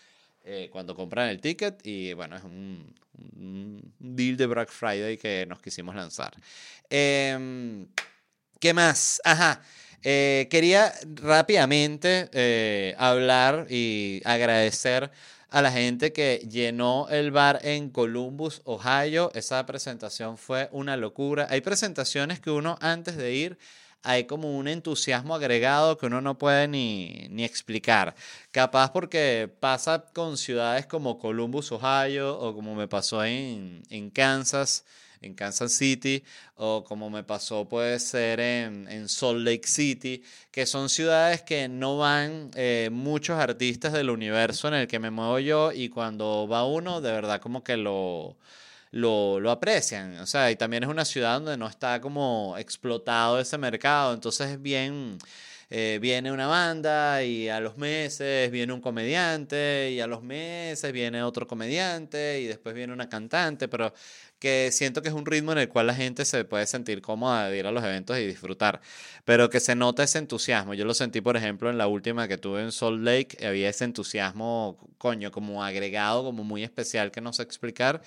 [0.43, 2.95] eh, cuando compran el ticket y bueno, es un,
[3.99, 6.33] deal de Black Friday que nos quisimos lanzar.
[6.89, 7.87] Em,
[8.59, 9.19] ¿Qué más?
[9.25, 9.61] Ajá.
[10.03, 15.11] Eh, quería rápidamente eh, hablar y agradecer
[15.49, 19.31] a la gente que llenó el bar en Columbus, Ohio.
[19.33, 21.47] Esa presentación fue una locura.
[21.49, 23.57] Hay presentaciones que uno antes de ir
[24.01, 28.15] hay como un entusiasmo agregado que uno no puede ni, ni, explicar.
[28.51, 34.85] Capaz porque pasa con ciudades como Columbus, Ohio, o como me pasó en, en Kansas
[35.21, 36.23] en Kansas City
[36.55, 41.97] o como me pasó puede ser en, Salt Lake City, que son ciudades que no
[41.97, 46.65] van eh, muchos artistas del universo en el que me muevo yo y cuando va
[46.65, 48.37] uno de verdad como que lo...
[48.91, 50.17] Lo, lo, aprecian.
[50.17, 54.15] O sea, y también es una ciudad donde no está como explotado ese mercado.
[54.15, 55.19] Entonces es bien,
[55.71, 60.91] eh, viene una banda y a los meses viene un comediante y a los meses
[60.91, 63.93] viene otro comediante y después viene una cantante, pero
[64.39, 67.49] que siento que es un ritmo en el cual la gente se puede sentir cómoda
[67.49, 68.81] de ir a los eventos y disfrutar,
[69.25, 70.73] pero que se nota ese entusiasmo.
[70.73, 73.85] Yo lo sentí, por ejemplo, en la última que tuve en Salt Lake, había ese
[73.85, 78.01] entusiasmo, coño, como agregado, como muy especial que no sé explicar.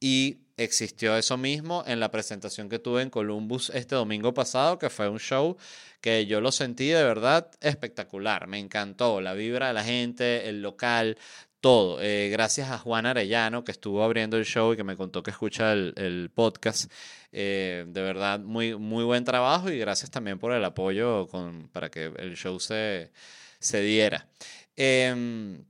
[0.00, 4.90] Y existió eso mismo en la presentación que tuve en Columbus este domingo pasado, que
[4.90, 5.56] fue un show
[6.00, 8.46] que yo lo sentí de verdad espectacular.
[8.46, 11.16] Me encantó la vibra de la gente, el local,
[11.60, 12.00] todo.
[12.00, 15.30] Eh, gracias a Juan Arellano, que estuvo abriendo el show y que me contó que
[15.30, 16.92] escucha el, podcast.
[17.32, 21.90] Eh, de verdad, muy, muy buen trabajo y gracias también por el apoyo con, para
[21.90, 23.10] que el show se,
[23.58, 24.28] se diera.
[24.76, 25.64] Em,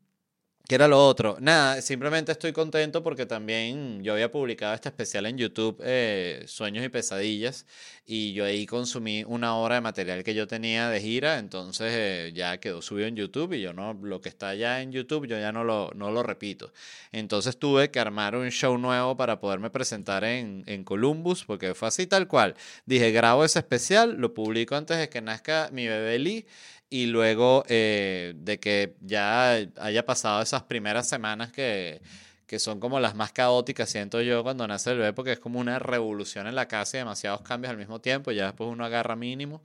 [0.68, 1.38] ¿Qué era lo otro?
[1.40, 6.84] Nada, simplemente estoy contento porque también yo había publicado este especial en YouTube, eh, Sueños
[6.84, 7.64] y Pesadillas,
[8.04, 12.32] y yo ahí consumí una hora de material que yo tenía de gira, entonces eh,
[12.34, 15.38] ya quedó subido en YouTube y yo no, lo que está ya en YouTube yo
[15.38, 16.70] ya no lo, no lo repito.
[17.12, 21.88] Entonces tuve que armar un show nuevo para poderme presentar en, en Columbus, porque fue
[21.88, 22.54] así tal cual.
[22.84, 26.46] Dije, grabo ese especial, lo publico antes de que nazca mi bebé Lee
[26.90, 32.00] y luego eh, de que ya haya pasado esas primeras semanas que,
[32.46, 35.60] que, son como las más caóticas, siento yo, cuando nace el bebé, porque es como
[35.60, 39.16] una revolución en la casa y demasiados cambios al mismo tiempo, ya después uno agarra
[39.16, 39.62] mínimo.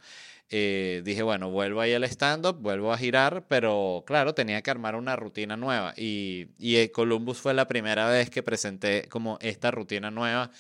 [0.50, 4.96] Eh, dije, bueno, vuelvo ahí al stand-up, vuelvo a girar, pero claro, tenía que armar
[4.96, 5.94] una rutina nueva.
[5.98, 10.52] Y, y Columbus fue la primera vez que presenté como esta rutina nueva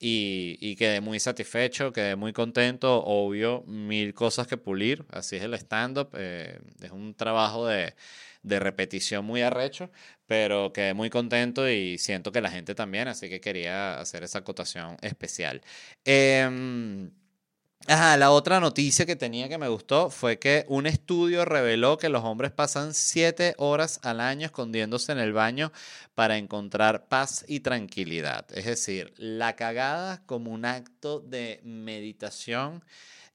[0.00, 3.02] y, quedé muy satisfecho, quedé muy contento.
[3.04, 7.94] Obvio, mil cosas que pulir, así es el stand-up, eh, es un trabajo de,
[8.42, 9.90] de, repetición muy arrecho,
[10.26, 14.40] pero quedé muy contento y siento que la gente también, así que quería hacer esa
[14.40, 15.62] acotación especial.
[16.04, 17.10] Eh,
[17.86, 22.10] Ajá, la otra noticia que tenía que me gustó fue que un estudio reveló que
[22.10, 25.72] los hombres pasan siete horas al año escondiéndose en el baño
[26.14, 28.46] para encontrar paz y tranquilidad.
[28.52, 32.84] Es decir, la cagada como un acto de meditación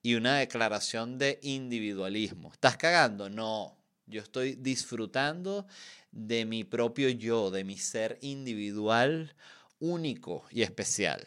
[0.03, 2.51] y una declaración de individualismo.
[2.51, 3.29] ¿Estás cagando?
[3.29, 3.75] No,
[4.05, 5.65] yo estoy disfrutando
[6.11, 9.35] de mi propio yo, de mi ser individual
[9.79, 11.25] único y especial.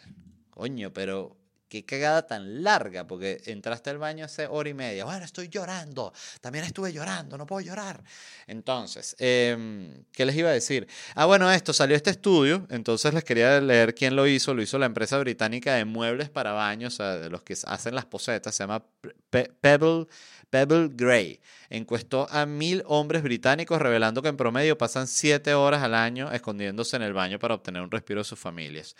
[0.51, 1.37] Coño, pero
[1.83, 5.05] qué cagada tan larga, porque entraste al baño hace hora y media.
[5.05, 8.03] Bueno, estoy llorando, también estuve llorando, no puedo llorar.
[8.47, 10.87] Entonces, em, ¿qué les iba a decir?
[11.15, 14.55] Ah, bueno, esto salió este estudio, entonces les quería leer quién lo hizo.
[14.55, 17.95] Lo hizo la empresa británica de muebles para baños, o sea, de los que hacen
[17.95, 18.85] las posetas, se llama
[19.31, 20.07] Pebble.
[20.51, 25.95] Pebble Gray encuestó a mil hombres británicos revelando que en promedio pasan siete horas al
[25.95, 28.95] año escondiéndose en el baño para obtener un respiro de sus familias.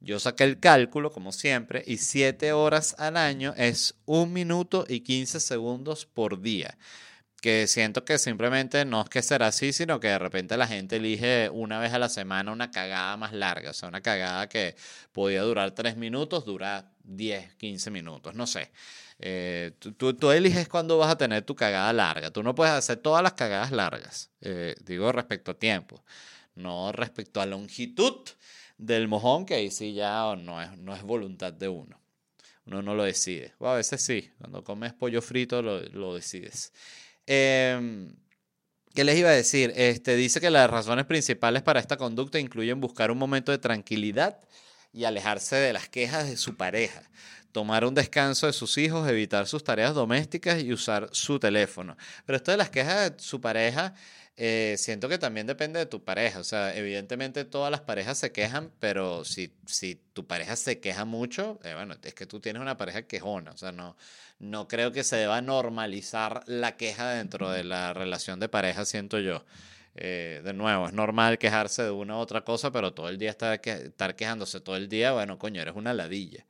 [0.00, 5.00] Yo saqué el cálculo, como siempre, y 7 horas al año es 1 minuto y
[5.00, 6.76] 15 segundos por día.
[7.42, 10.96] que siento que simplemente no es que será así, sino que de repente la gente
[10.96, 14.76] elige una vez a la semana una cagada más larga, o sea, una cagada que
[15.12, 18.70] podía durar tres minutos, dura 10, 15 minutos, no sé.
[19.18, 22.30] Eh, tú, tú, eliges cuándo vas a tener tu cagada larga.
[22.30, 26.04] Tú no puedes hacer todas las cagadas largas, eh, digo respecto a tiempo,
[26.54, 28.28] no respecto a longitud
[28.80, 32.00] del mojón, que ahí sí ya no es, no es voluntad de uno.
[32.66, 33.54] Uno no lo decide.
[33.58, 36.72] O a veces sí, cuando comes pollo frito lo, lo decides.
[37.26, 38.08] Eh,
[38.94, 39.72] ¿Qué les iba a decir?
[39.76, 44.40] Este, dice que las razones principales para esta conducta incluyen buscar un momento de tranquilidad
[44.92, 47.02] y alejarse de las quejas de su pareja,
[47.52, 51.96] tomar un descanso de sus hijos, evitar sus tareas domésticas y usar su teléfono.
[52.26, 53.94] Pero esto de las quejas de su pareja
[54.42, 56.38] eh, siento que también depende de tu pareja.
[56.38, 61.04] O sea, evidentemente todas las parejas se quejan, pero si, si tu pareja se queja
[61.04, 63.50] mucho, eh, bueno, es que tú tienes una pareja quejona.
[63.50, 63.96] O sea, no,
[64.38, 69.18] no creo que se deba normalizar la queja dentro de la relación de pareja, siento
[69.18, 69.44] yo.
[70.02, 73.30] Eh, de nuevo, es normal quejarse de una u otra cosa, pero todo el día
[73.30, 76.46] estar, que, estar quejándose todo el día, bueno, coño, eres una ladilla.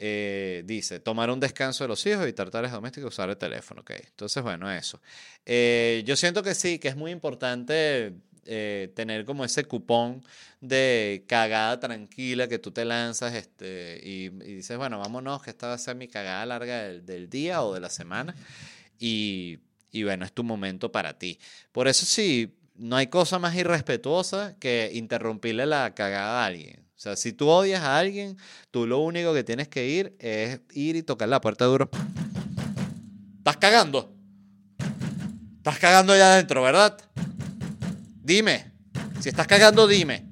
[0.00, 3.82] Eh, dice, tomar un descanso de los hijos, evitar tareas domésticas, usar el teléfono.
[3.82, 4.00] Okay.
[4.06, 5.00] Entonces, bueno, eso.
[5.44, 8.14] Eh, yo siento que sí, que es muy importante
[8.46, 10.24] eh, tener como ese cupón
[10.60, 15.74] de cagada tranquila que tú te lanzas este, y, dices, bueno, vámonos, que esta va
[15.74, 18.34] a ser mi cagada larga del, del día o de la semana.
[19.00, 19.58] Y,
[19.90, 21.38] y bueno, es tu momento para ti.
[21.72, 26.86] Por eso sí, no hay cosa más irrespetuosa que interrumpirle la cagada a alguien.
[26.96, 28.36] O sea, si tú odias a alguien,
[28.70, 31.90] tú lo único que tienes que ir es ir y tocar la puerta duro.
[33.38, 34.14] ¿Estás cagando?
[35.58, 36.98] ¿Estás cagando allá adentro, verdad?
[38.22, 38.72] Dime.
[39.20, 40.27] Si estás cagando, dime.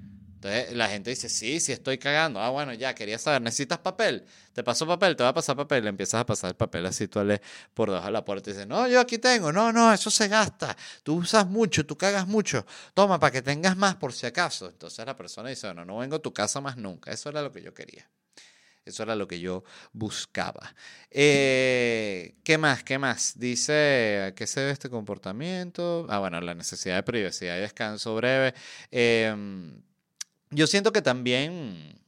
[0.47, 2.41] Entonces la gente dice, sí, sí estoy cagando.
[2.41, 4.25] Ah, bueno, ya, quería saber, ¿necesitas papel?
[4.53, 5.83] Te paso papel, te va a pasar papel.
[5.83, 7.41] Le empiezas a pasar el papel así, tú le
[7.75, 9.53] por debajo de la puerta y dices, no, yo aquí tengo.
[9.53, 10.77] No, no, eso se gasta.
[11.03, 12.65] Tú usas mucho, tú cagas mucho.
[12.95, 14.69] Toma, para que tengas más por si acaso.
[14.69, 17.11] Entonces la persona dice, bueno, no vengo a tu casa más nunca.
[17.11, 18.09] Eso era lo que yo quería.
[18.85, 20.75] Eso era lo que yo buscaba.
[21.11, 22.85] Eh, ¿Qué más?
[22.85, 23.37] ¿Qué más?
[23.37, 26.07] Dice, ¿a qué se debe este comportamiento?
[26.09, 28.55] Ah, bueno, la necesidad de privacidad y descanso breve.
[28.93, 29.35] Eh,
[30.51, 31.99] yo siento que también,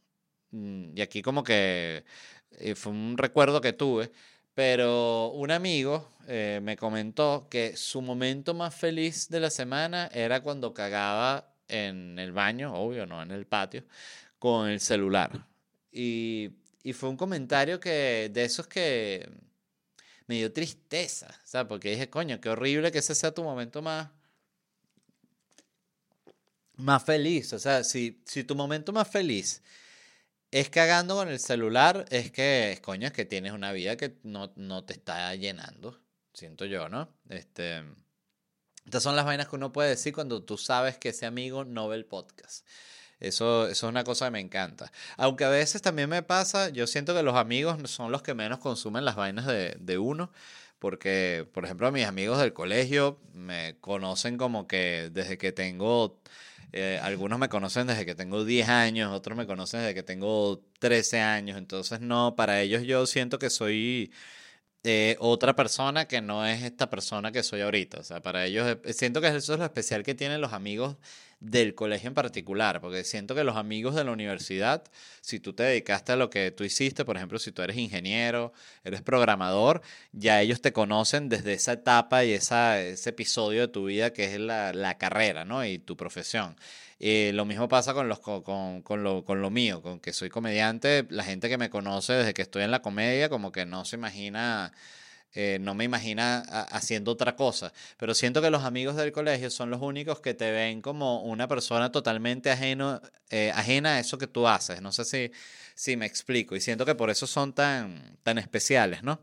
[0.50, 2.04] mm, y aquí como que
[2.52, 4.10] eh, fue un recuerdo que tuve,
[4.54, 10.42] pero un amigo eh, me comentó que su momento más feliz de la semana era
[10.42, 13.84] cuando cagaba en el baño, obvio, no en el patio,
[14.38, 15.46] con el celular.
[15.92, 16.50] Y,
[16.94, 19.28] fue un comentario que de esos que
[20.26, 21.68] me dio tristeza, ¿sabes?
[21.68, 24.08] Porque dije, coño, qué horrible que ese sea tu momento más,
[26.78, 27.52] más feliz.
[27.52, 29.62] O sea, si, si tu momento más feliz
[30.50, 34.52] es cagando con el celular, es que, coño, es que tienes una vida que no,
[34.56, 36.00] no te está llenando.
[36.32, 37.08] Siento yo, ¿no?
[37.28, 37.82] Este,
[38.86, 41.88] estas son las vainas que uno puede decir cuando tú sabes que ese amigo no
[41.88, 42.66] ve el podcast.
[43.20, 44.92] Eso, eso es una cosa que me encanta.
[45.16, 48.60] Aunque a veces también me pasa, yo siento que los amigos son los que menos
[48.60, 50.30] consumen las vainas de, de uno
[50.78, 56.20] porque, por ejemplo, mis amigos del colegio me conocen como que desde que tengo
[56.72, 60.62] eh, algunos me conocen desde que tengo 10 años, otros me conocen desde que tengo
[60.80, 61.58] 13 años.
[61.58, 64.12] Entonces, no, para ellos yo siento que soy
[64.84, 68.00] eh, otra persona que no es esta persona que soy ahorita.
[68.00, 70.96] O sea, para ellos eh, siento que eso es lo especial que tienen los amigos
[71.40, 74.82] del colegio en particular, porque siento que los amigos de la universidad,
[75.20, 78.52] si tú te dedicaste a lo que tú hiciste, por ejemplo, si tú eres ingeniero,
[78.84, 79.82] eres programador,
[80.12, 84.34] ya ellos te conocen desde esa etapa y esa, ese episodio de tu vida que
[84.34, 85.64] es la, la carrera, ¿no?
[85.64, 86.56] Y tu profesión.
[87.00, 90.30] Eh, lo mismo pasa con, los, con, con, lo, con lo mío, con que soy
[90.30, 91.06] comediante.
[91.10, 93.96] La gente que me conoce desde que estoy en la comedia, como que no se
[93.96, 94.72] imagina
[95.34, 97.72] eh, no me imagina haciendo otra cosa.
[97.96, 101.48] Pero siento que los amigos del colegio son los únicos que te ven como una
[101.48, 103.00] persona totalmente ajeno,
[103.30, 104.80] eh, ajena a eso que tú haces.
[104.80, 105.30] No sé si,
[105.74, 106.56] si me explico.
[106.56, 109.20] Y siento que por eso son tan, tan especiales, ¿no?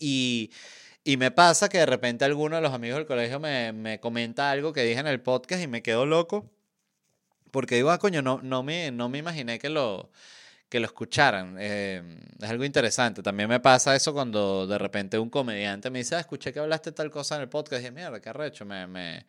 [0.00, 0.50] Y,
[1.04, 4.50] y me pasa que de repente alguno de los amigos del colegio me, me comenta
[4.50, 6.50] algo que dije en el podcast y me quedo loco.
[7.50, 10.10] Porque digo, ah, coño, no, no, me, no me imaginé que lo,
[10.74, 11.56] que lo escucharan.
[11.60, 12.02] Eh,
[12.36, 13.22] es algo interesante.
[13.22, 16.90] También me pasa eso cuando de repente un comediante me dice, ah, escuché que hablaste
[16.90, 17.74] tal cosa en el podcast.
[17.74, 18.64] Y dije, mierda, qué arrecho.
[18.64, 19.24] Me, me,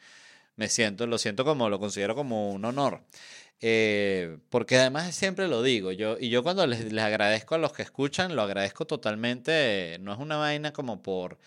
[0.56, 3.04] me siento, lo siento como, lo considero como un honor.
[3.62, 7.74] Eh, porque además siempre lo digo, yo, y yo cuando les, les agradezco a los
[7.74, 11.38] que escuchan, lo agradezco totalmente, no es una vaina como por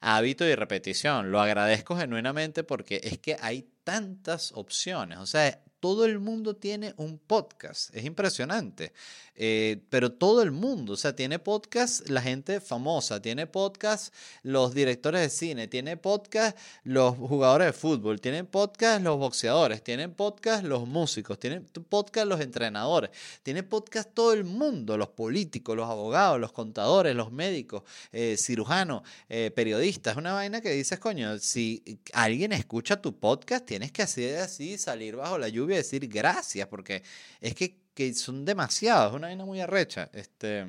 [0.00, 6.04] hábito y repetición, lo agradezco genuinamente porque es que hay tantas opciones, o sea, todo
[6.04, 7.92] el mundo tiene un podcast.
[7.92, 8.92] Es impresionante.
[9.34, 14.74] Eh, pero todo el mundo, o sea, tiene podcast la gente famosa, tiene podcast los
[14.74, 20.62] directores de cine, tiene podcast los jugadores de fútbol, tienen podcast los boxeadores, tienen podcast
[20.64, 23.10] los músicos, tienen podcast los entrenadores,
[23.42, 29.02] tiene podcast todo el mundo, los políticos, los abogados, los contadores, los médicos, eh, cirujanos,
[29.30, 30.12] eh, periodistas.
[30.12, 34.76] Es una vaina que dices, coño, si alguien escucha tu podcast, tienes que hacer así,
[34.76, 37.02] salir bajo la lluvia decir gracias, porque
[37.40, 40.10] es que que son demasiados, es una vaina muy arrecha.
[40.12, 40.66] Este,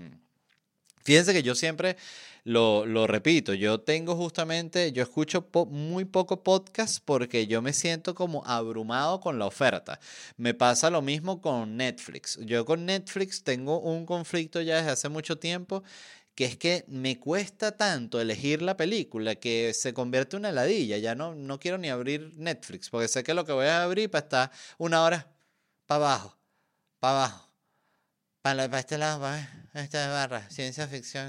[1.04, 1.97] fíjense que yo siempre
[2.43, 8.14] lo, lo repito, yo tengo justamente, yo escucho muy poco podcast porque yo me siento
[8.14, 9.99] como abrumado con la oferta.
[10.38, 12.38] Me pasa lo mismo con Netflix.
[12.41, 15.84] Yo con Netflix tengo un conflicto ya desde hace mucho tiempo
[16.36, 20.97] que es que me cuesta tanto elegir la película que se convierte en una heladilla.
[20.97, 24.09] Ya no, no quiero ni abrir Netflix porque sé que lo que voy a abrir
[24.09, 25.31] para estar una hora
[25.86, 26.43] para abajo
[27.03, 27.51] para abajo.
[28.41, 30.49] Para, este lado, para esta barra.
[30.49, 31.27] Ciencia ficción.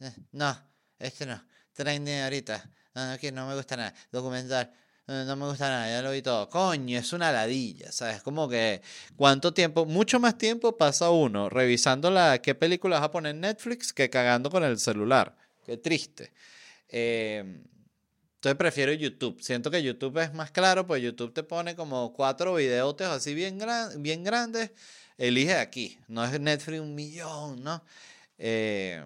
[0.00, 0.54] Eh, no,
[0.98, 1.42] este no.
[1.72, 2.70] Trending ahorita.
[2.94, 3.94] No, no me gusta nada.
[4.12, 4.70] Documental.
[5.06, 6.48] No, me gusta nada, ya lo vi todo.
[6.48, 8.22] Coño, es una ladilla, ¿sabes?
[8.22, 8.82] Como que,
[9.14, 9.86] ¿cuánto tiempo?
[9.86, 14.10] Mucho más tiempo pasa uno revisando la, qué película vas a poner en Netflix que
[14.10, 15.36] cagando con el celular.
[15.64, 16.32] Qué triste.
[16.88, 17.38] Eh,
[18.34, 19.40] entonces prefiero YouTube.
[19.40, 23.58] Siento que YouTube es más claro, pues YouTube te pone como cuatro videos así bien,
[23.58, 24.72] gran, bien grandes
[25.18, 27.82] elige aquí, no es Netflix un millón, ¿no?
[28.38, 29.02] Eh,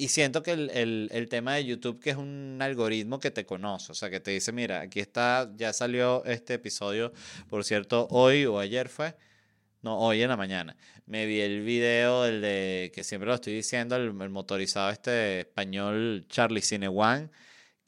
[0.00, 3.94] y siento que el, tema de YouTube, que es un algoritmo que te conoce, o
[3.94, 7.12] sea, que te dice, mira, aquí está, ya salió este episodio,
[7.50, 9.14] por cierto, hoy o ayer fue,
[9.82, 10.74] no, hoy en la mañana.
[11.04, 15.40] Me vi el video, el de, que siempre lo estoy diciendo, el, el motorizado este
[15.40, 16.88] español Charlie Cine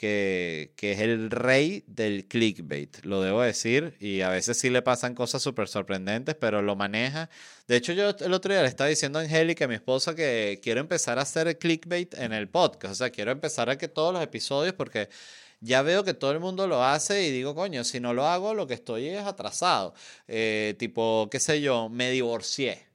[0.02, 4.82] One que, es el rey del clickbait, lo debo decir, y a veces sí le
[4.82, 7.30] pasan cosas súper sorprendentes, pero lo maneja.
[7.68, 10.80] De hecho, yo el otro día le estaba diciendo a Angélica, mi esposa, que quiero
[10.80, 14.22] empezar a hacer clickbait en el podcast, o sea, quiero empezar a que todos los
[14.22, 15.08] episodios, porque
[15.60, 18.54] ya veo que todo el mundo lo hace y digo, coño, si no lo hago,
[18.54, 19.94] lo que estoy es atrasado.
[20.26, 22.86] Eh, tipo, qué sé yo, me divorcié.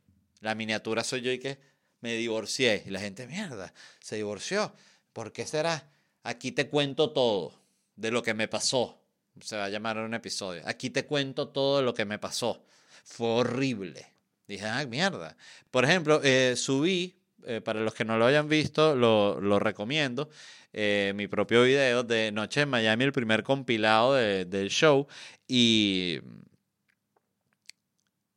[0.42, 1.58] La miniatura soy yo y que
[2.02, 2.84] me divorcié.
[2.86, 4.74] Y la gente, mierda, se divorció.
[5.14, 5.90] ¿Por qué será?
[6.28, 7.54] Aquí te cuento todo
[7.96, 9.00] de lo que me pasó.
[9.40, 10.62] Se va a llamar un episodio.
[10.66, 12.66] Aquí te cuento todo lo que me pasó.
[13.06, 14.06] Fue horrible.
[14.46, 15.38] Dije, ah, mierda.
[15.72, 17.16] Por ejemplo, eh, subí,
[17.46, 20.30] eh, para los que no lo hayan visto, lo, lo recomiendo,
[20.74, 25.08] eh, mi propio video de Noche en Miami, el primer compilado del show.
[25.48, 26.20] Y,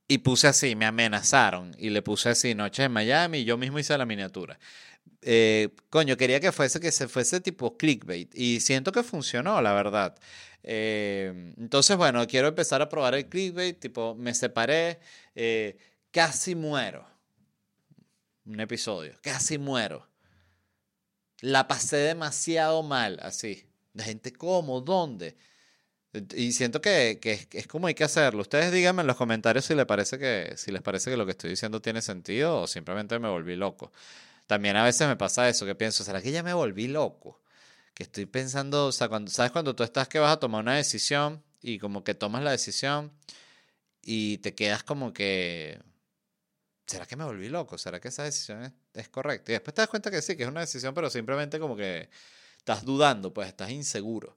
[0.07, 1.75] y puse así, me amenazaron.
[1.77, 4.61] Y le puse así, Noche en Miami, y yo mismo hice la miniatura.
[5.23, 9.73] Eh, coño, quería que fuese que se fuese tipo clickbait y siento que funcionó, la
[9.73, 10.17] verdad.
[10.63, 15.01] Eh, entonces, bueno, quiero empezar a probar el clickbait, tipo, me separé,
[15.35, 15.77] eh,
[16.11, 17.07] casi muero.
[18.47, 20.09] Un episodio, casi muero.
[21.41, 23.67] La pasé demasiado mal, así.
[23.93, 24.81] De gente, ¿cómo?
[24.81, 25.37] ¿Dónde?
[26.35, 28.43] Y siento que, que, es como hay que hacerlo.
[28.43, 31.33] Ustedes díganme en los comentarios si les parece que, si les parece que lo que
[31.33, 33.93] estoy diciendo tiene sentido o simplemente me volví loco.
[34.51, 37.41] También a veces me pasa eso, que pienso, ¿será que ya me volví loco?
[37.95, 40.75] Que estoy pensando, o sea, cuando, ¿sabes cuando tú estás que vas a tomar una
[40.75, 43.13] decisión y como que tomas la decisión
[44.03, 45.81] y te quedas como que,
[46.85, 47.79] ¿será que me volví loco?
[47.79, 49.53] ¿Será que esa decisión es, correcta?
[49.53, 52.11] Y después te das cuenta que sí, que es una decisión, pero simplemente como que
[52.59, 54.37] estás dudando, pues estás inseguro.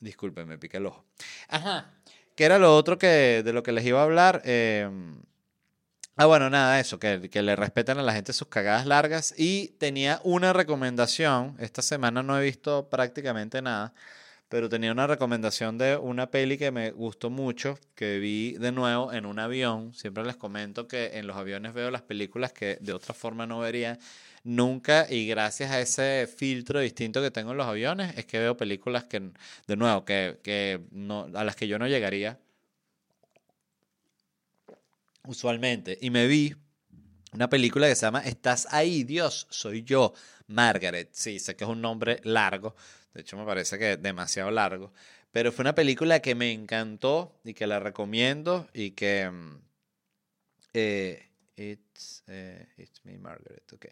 [0.00, 1.06] Disculpen, me piqué el ojo.
[1.48, 1.94] Ajá.
[2.36, 4.42] ¿Qué era lo otro que, de lo que les iba a hablar?
[4.44, 4.86] Eh,
[6.16, 9.34] Ah, bueno, nada, eso, que, que le respeten a la gente sus cagadas largas.
[9.36, 13.94] Y tenía una recomendación, esta semana no he visto prácticamente nada,
[14.48, 19.12] pero tenía una recomendación de una peli que me gustó mucho, que vi de nuevo
[19.12, 19.94] en un avión.
[19.94, 23.60] Siempre les comento que en los aviones veo las películas que de otra forma no
[23.60, 23.98] vería
[24.44, 28.56] nunca y gracias a ese filtro distinto que tengo en los aviones es que veo
[28.56, 29.32] películas que,
[29.66, 32.38] de nuevo, que, que no, a las que yo no llegaría
[35.24, 35.98] usualmente.
[36.00, 36.54] Y me vi
[37.32, 40.12] una película que se llama Estás ahí, Dios, soy yo,
[40.48, 41.08] Margaret.
[41.12, 42.74] Sí, sé que es un nombre largo,
[43.14, 44.92] de hecho me parece que es demasiado largo,
[45.30, 49.30] pero fue una película que me encantó y que la recomiendo y que...
[49.30, 49.60] Mm,
[50.74, 53.86] eh, it's, eh, it's me, Margaret, ok.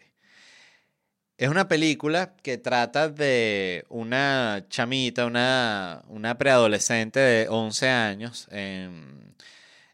[1.37, 8.47] Es una película que trata de una chamita, una, una preadolescente de 11 años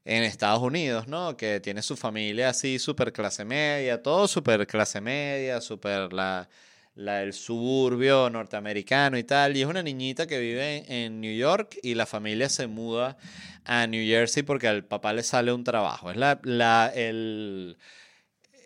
[0.08, 1.36] en Estados Unidos, ¿no?
[1.36, 6.48] Que tiene su familia así, súper clase media, todo súper clase media, súper la,
[6.96, 9.58] la del suburbio norteamericano y tal.
[9.58, 13.18] Y es una niñita que vive en, New York y la familia se muda
[13.66, 16.10] a New Jersey porque al papá le sale un trabajo.
[16.10, 17.78] Es la, el,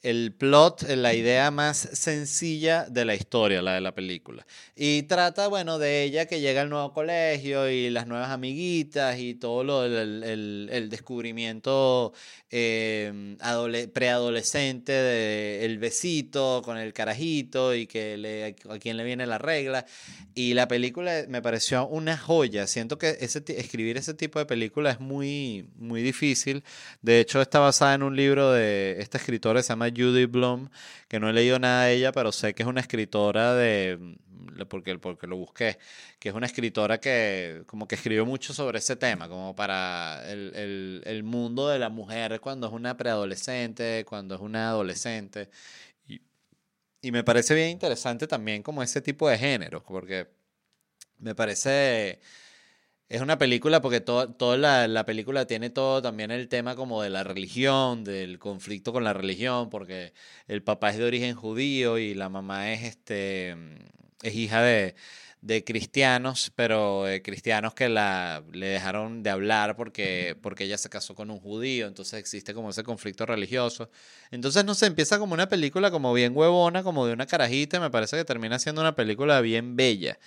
[0.02, 4.46] el plot, la idea más sencilla de la historia, la de la película.
[4.76, 9.36] Y trata, bueno, de ella que llega al nuevo colegio y las nuevas amiguitas y
[9.36, 12.14] todo lo el, el, el descubrimiento
[12.50, 13.38] eh,
[13.94, 19.86] preadolescente del besito con el carajito y que le, a quien le viene la regla.
[20.34, 22.68] Y la película me pareció una joya.
[22.68, 26.64] Siento que ese, escribir ese tipo de película es muy, muy difícil.
[27.02, 30.70] De hecho, está basada en un libro de esta escritora, se llama Judy Blum,
[31.08, 34.64] que no he leído nada de ella, pero sé que es una escritora de, mm,
[34.68, 35.78] porque, porque lo busqué,
[36.20, 40.54] que es una escritora que como que escribió mucho sobre ese tema, como para el,
[40.56, 45.50] el, el mundo de la mujer cuando es una preadolescente, cuando es una adolescente.
[46.08, 46.22] Y,
[47.02, 50.28] y me parece bien interesante también como ese tipo de género, porque
[51.20, 52.20] me parece
[53.12, 57.10] es una película porque toda la, la, película tiene todo también el tema como de
[57.10, 60.14] la religión, del conflicto con la religión, porque
[60.48, 63.58] el papá es de origen judío y la mamá es, este,
[64.24, 64.96] es hija de,
[65.42, 70.90] de cristianos, pero eh, cristianos que la, le dejaron de hablar porque, porque ella se
[70.90, 73.90] casó con un judío, entonces existe como ese conflicto religioso.
[74.32, 77.80] Entonces, no sé, empieza como una película como bien huevona, como de una carajita, y
[77.82, 80.18] me parece que termina siendo una película bien bella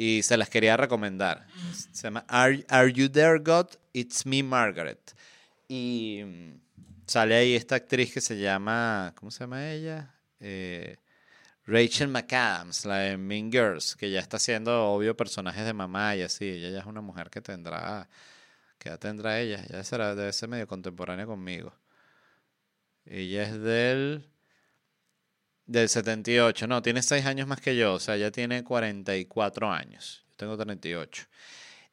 [0.00, 1.44] y se las quería recomendar.
[1.92, 3.66] Se llama Are, Are You There, God?
[3.92, 5.12] It's Me, Margaret.
[5.66, 6.60] Y mm,
[7.04, 10.14] sale ahí esta actriz que se llama, ¿cómo se llama ella?
[10.38, 10.98] Eh,
[11.66, 16.22] Rachel McAdams, la de Mean Girls, que ya está haciendo, obvio, personajes de mamá y
[16.22, 16.44] así.
[16.44, 18.08] Ella ya es una mujer que tendrá,
[18.78, 19.66] ¿qué edad tendrá ella?
[19.68, 21.74] Ya será, debe ser medio contemporánea conmigo.
[23.04, 24.30] Ella es del
[25.68, 30.24] del 78, no, tiene 6 años más que yo, o sea, ya tiene 44 años.
[30.30, 31.26] Yo tengo 38.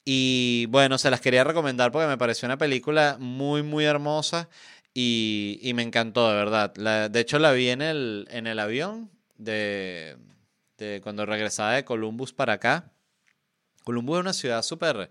[0.05, 4.49] Y bueno, se las quería recomendar porque me pareció una película muy, muy hermosa
[4.93, 7.09] y, y me encantó, de verdad.
[7.09, 10.17] De hecho, la vi en el, en el avión de,
[10.77, 12.93] de cuando regresaba de Columbus para acá.
[13.83, 15.09] Columbus es una ciudad súper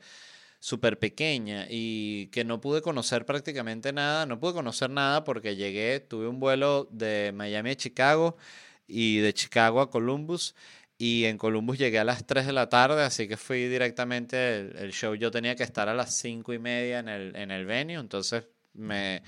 [0.64, 4.24] súper pequeña y que no pude conocer prácticamente nada.
[4.24, 8.38] No pude conocer nada porque llegué, tuve un vuelo de Miami a Chicago
[8.86, 10.54] y de Chicago a Columbus.
[10.96, 14.92] Y en Columbus llegué a las 3 de la tarde, así que fui directamente, el,
[14.92, 17.96] show yo tenía que estar a las 5 y media en el, en el venue,
[18.00, 19.22] entonces me,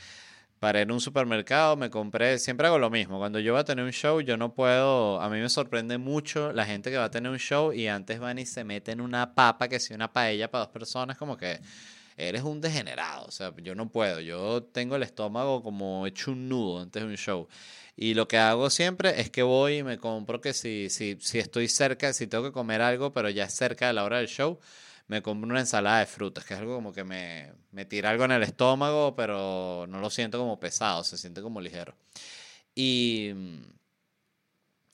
[0.58, 3.84] paré en un supermercado, me compré, siempre hago lo mismo, cuando yo voy a tener
[3.84, 7.10] un show, yo no puedo, a mí me sorprende mucho la gente que va a
[7.10, 10.50] tener un show y antes van y se meten una papa, que si una paella
[10.50, 11.60] para dos personas, como que
[12.16, 16.48] eres un degenerado, o sea, yo no puedo, yo tengo el estómago como hecho un
[16.48, 17.48] nudo antes de un show.
[17.98, 21.38] Y lo que hago siempre es que voy y me compro que si, si, si
[21.38, 24.28] estoy cerca, si tengo que comer algo, pero ya es cerca de la hora del
[24.28, 24.58] show,
[25.08, 28.24] me compro una ensalada de frutas, que es algo como que me, me tira algo
[28.24, 31.94] en el estómago, pero no lo siento como pesado, se siente como ligero.
[32.74, 33.62] Y mm,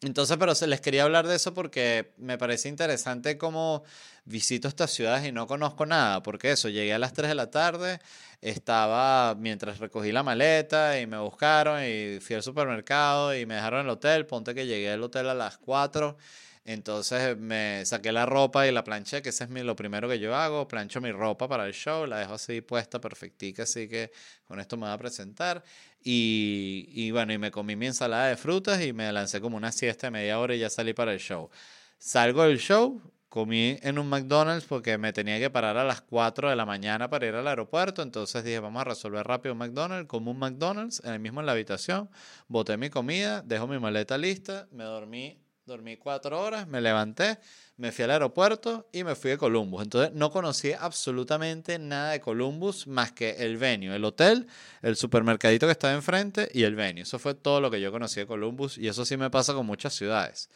[0.02, 3.84] entonces, pero se les quería hablar de eso porque me parece interesante cómo
[4.24, 7.50] visito estas ciudades y no conozco nada, porque eso, llegué a las 3 de la
[7.50, 8.00] tarde,
[8.40, 13.80] estaba mientras recogí la maleta y me buscaron y fui al supermercado y me dejaron
[13.80, 16.16] en el hotel, ponte que llegué al hotel a las 4
[16.64, 20.20] entonces me saqué la ropa y la planché, que ese es mi, lo primero que
[20.20, 20.68] yo hago.
[20.68, 24.12] Plancho mi ropa para el show, la dejo así puesta, perfectica, así que
[24.44, 25.64] con esto me voy a presentar.
[26.02, 29.72] Y, y bueno, y me comí mi ensalada de frutas y me lancé como una
[29.72, 31.50] siesta de media hora y ya salí para el show.
[31.98, 36.50] Salgo del show, comí en un McDonald's porque me tenía que parar a las 4
[36.50, 38.02] de la mañana para ir al aeropuerto.
[38.02, 40.06] Entonces dije, vamos a resolver rápido un McDonald's.
[40.08, 42.08] Como un McDonald's, en el mismo en la habitación.
[42.46, 47.38] Boté mi comida, dejo mi maleta lista, me dormí Dormí cuatro horas, me levanté,
[47.76, 49.84] me fui al aeropuerto y me fui de Columbus.
[49.84, 54.48] Entonces no conocí absolutamente nada de Columbus más que el venue, el hotel,
[54.82, 57.02] el supermercadito que estaba enfrente y el venue.
[57.02, 59.64] Eso fue todo lo que yo conocí de Columbus y eso sí me pasa con
[59.64, 60.50] muchas ciudades.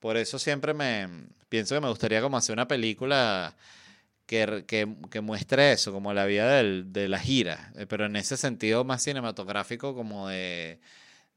[0.00, 1.08] Por eso siempre me
[1.50, 3.54] pienso que me gustaría como hacer una película
[4.24, 8.38] que, que, que muestre eso, como la vida de la gira, eh, pero en ese
[8.38, 10.80] sentido más cinematográfico como de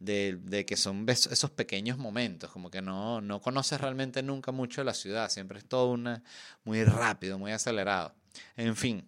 [0.01, 4.83] de, de, que son esos pequeños momentos, como que no, no conoces realmente nunca mucho
[4.83, 6.23] la ciudad, siempre es todo una,
[6.63, 8.13] muy rápido, muy acelerado.
[8.57, 9.05] En fin,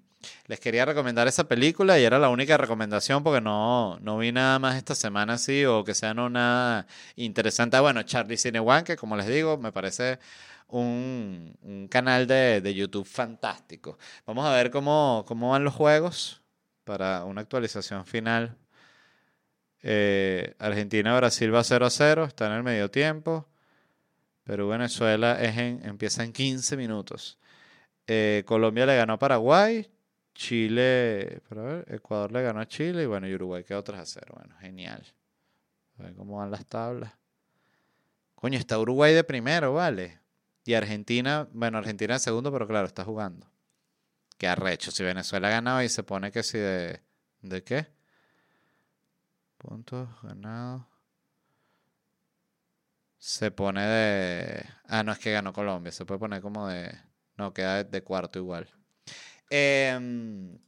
[0.47, 4.59] les quería recomendar esa película y era la única recomendación porque no, no vi nada
[4.59, 6.85] más esta semana así o que sea no nada
[7.15, 7.79] interesante.
[7.79, 10.19] Bueno, Charlie Cine One, que como les digo, me parece
[10.67, 13.97] un, un canal de, de, YouTube fantástico.
[14.25, 16.41] Vamos a ver cómo, cómo van los juegos
[16.83, 18.57] para una actualización final
[19.83, 23.47] eh, Argentina-Brasil va 0 a 0, está en el medio tiempo.
[24.45, 27.37] Perú-Venezuela en, empieza en 15 minutos.
[28.07, 29.89] Eh, Colombia le ganó a Paraguay.
[30.33, 31.41] Chile,
[31.87, 34.33] Ecuador le ganó a Chile y bueno, y Uruguay quedó 3 a 0.
[34.35, 35.03] Bueno, genial.
[35.99, 37.13] A ver cómo van las tablas.
[38.35, 40.19] Coño, está Uruguay de primero, vale.
[40.65, 43.47] Y Argentina, bueno, Argentina de segundo, pero claro, está jugando.
[44.37, 44.91] Qué arrecho.
[44.91, 47.01] Si Venezuela ganaba y se pone que si de.
[47.41, 47.87] ¿De qué?
[49.63, 50.83] Puntos ganados.
[53.17, 54.65] Se pone de.
[54.89, 55.93] Ah, no es que ganó Colombia.
[55.93, 56.93] Se puede poner como de.
[57.37, 58.69] No, queda de, cuarto igual.
[59.49, 60.59] Em,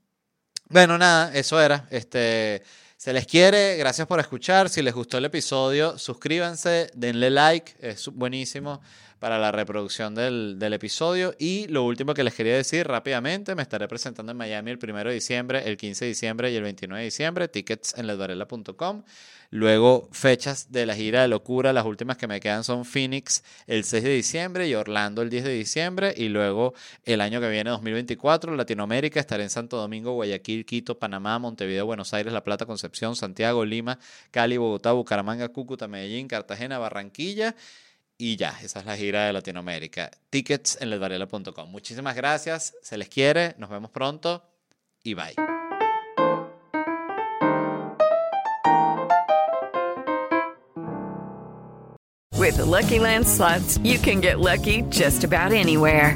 [0.70, 1.86] bueno, nada, eso era.
[1.90, 2.64] Este.
[2.96, 4.70] Se les quiere, gracias por escuchar.
[4.70, 8.82] Si les gustó el episodio, suscríbanse, denle like, es buenísimo
[9.26, 11.34] para la reproducción del, del, episodio.
[11.40, 15.04] Y lo último que les quería decir rápidamente, me estaré presentando en Miami el 1
[15.04, 19.02] de diciembre, el 15 de diciembre y el 29 de diciembre, tickets en ledvarela.com.
[19.50, 23.84] Luego, fechas de la gira de locura, las últimas que me quedan son Phoenix el
[23.84, 26.14] 6 de diciembre y Orlando el 10 de diciembre.
[26.16, 31.40] Y luego, el año que viene, 2024, Latinoamérica, estaré en Santo Domingo, Guayaquil, Quito, Panamá,
[31.40, 33.98] Montevideo, Buenos Aires, La Plata, Concepción, Santiago, Lima,
[34.30, 37.56] Cali, Bogotá, Bucaramanga, Cúcuta, Medellín, Cartagena, Barranquilla.
[38.18, 40.10] Y ya, esa es la gira de Latinoamérica.
[40.30, 41.70] Tickets en ledvarela.com.
[41.70, 44.44] Muchísimas gracias, se les quiere, nos vemos pronto
[45.04, 45.36] y bye.
[52.38, 56.16] With the Lucky Land slots, you can get lucky just about anywhere.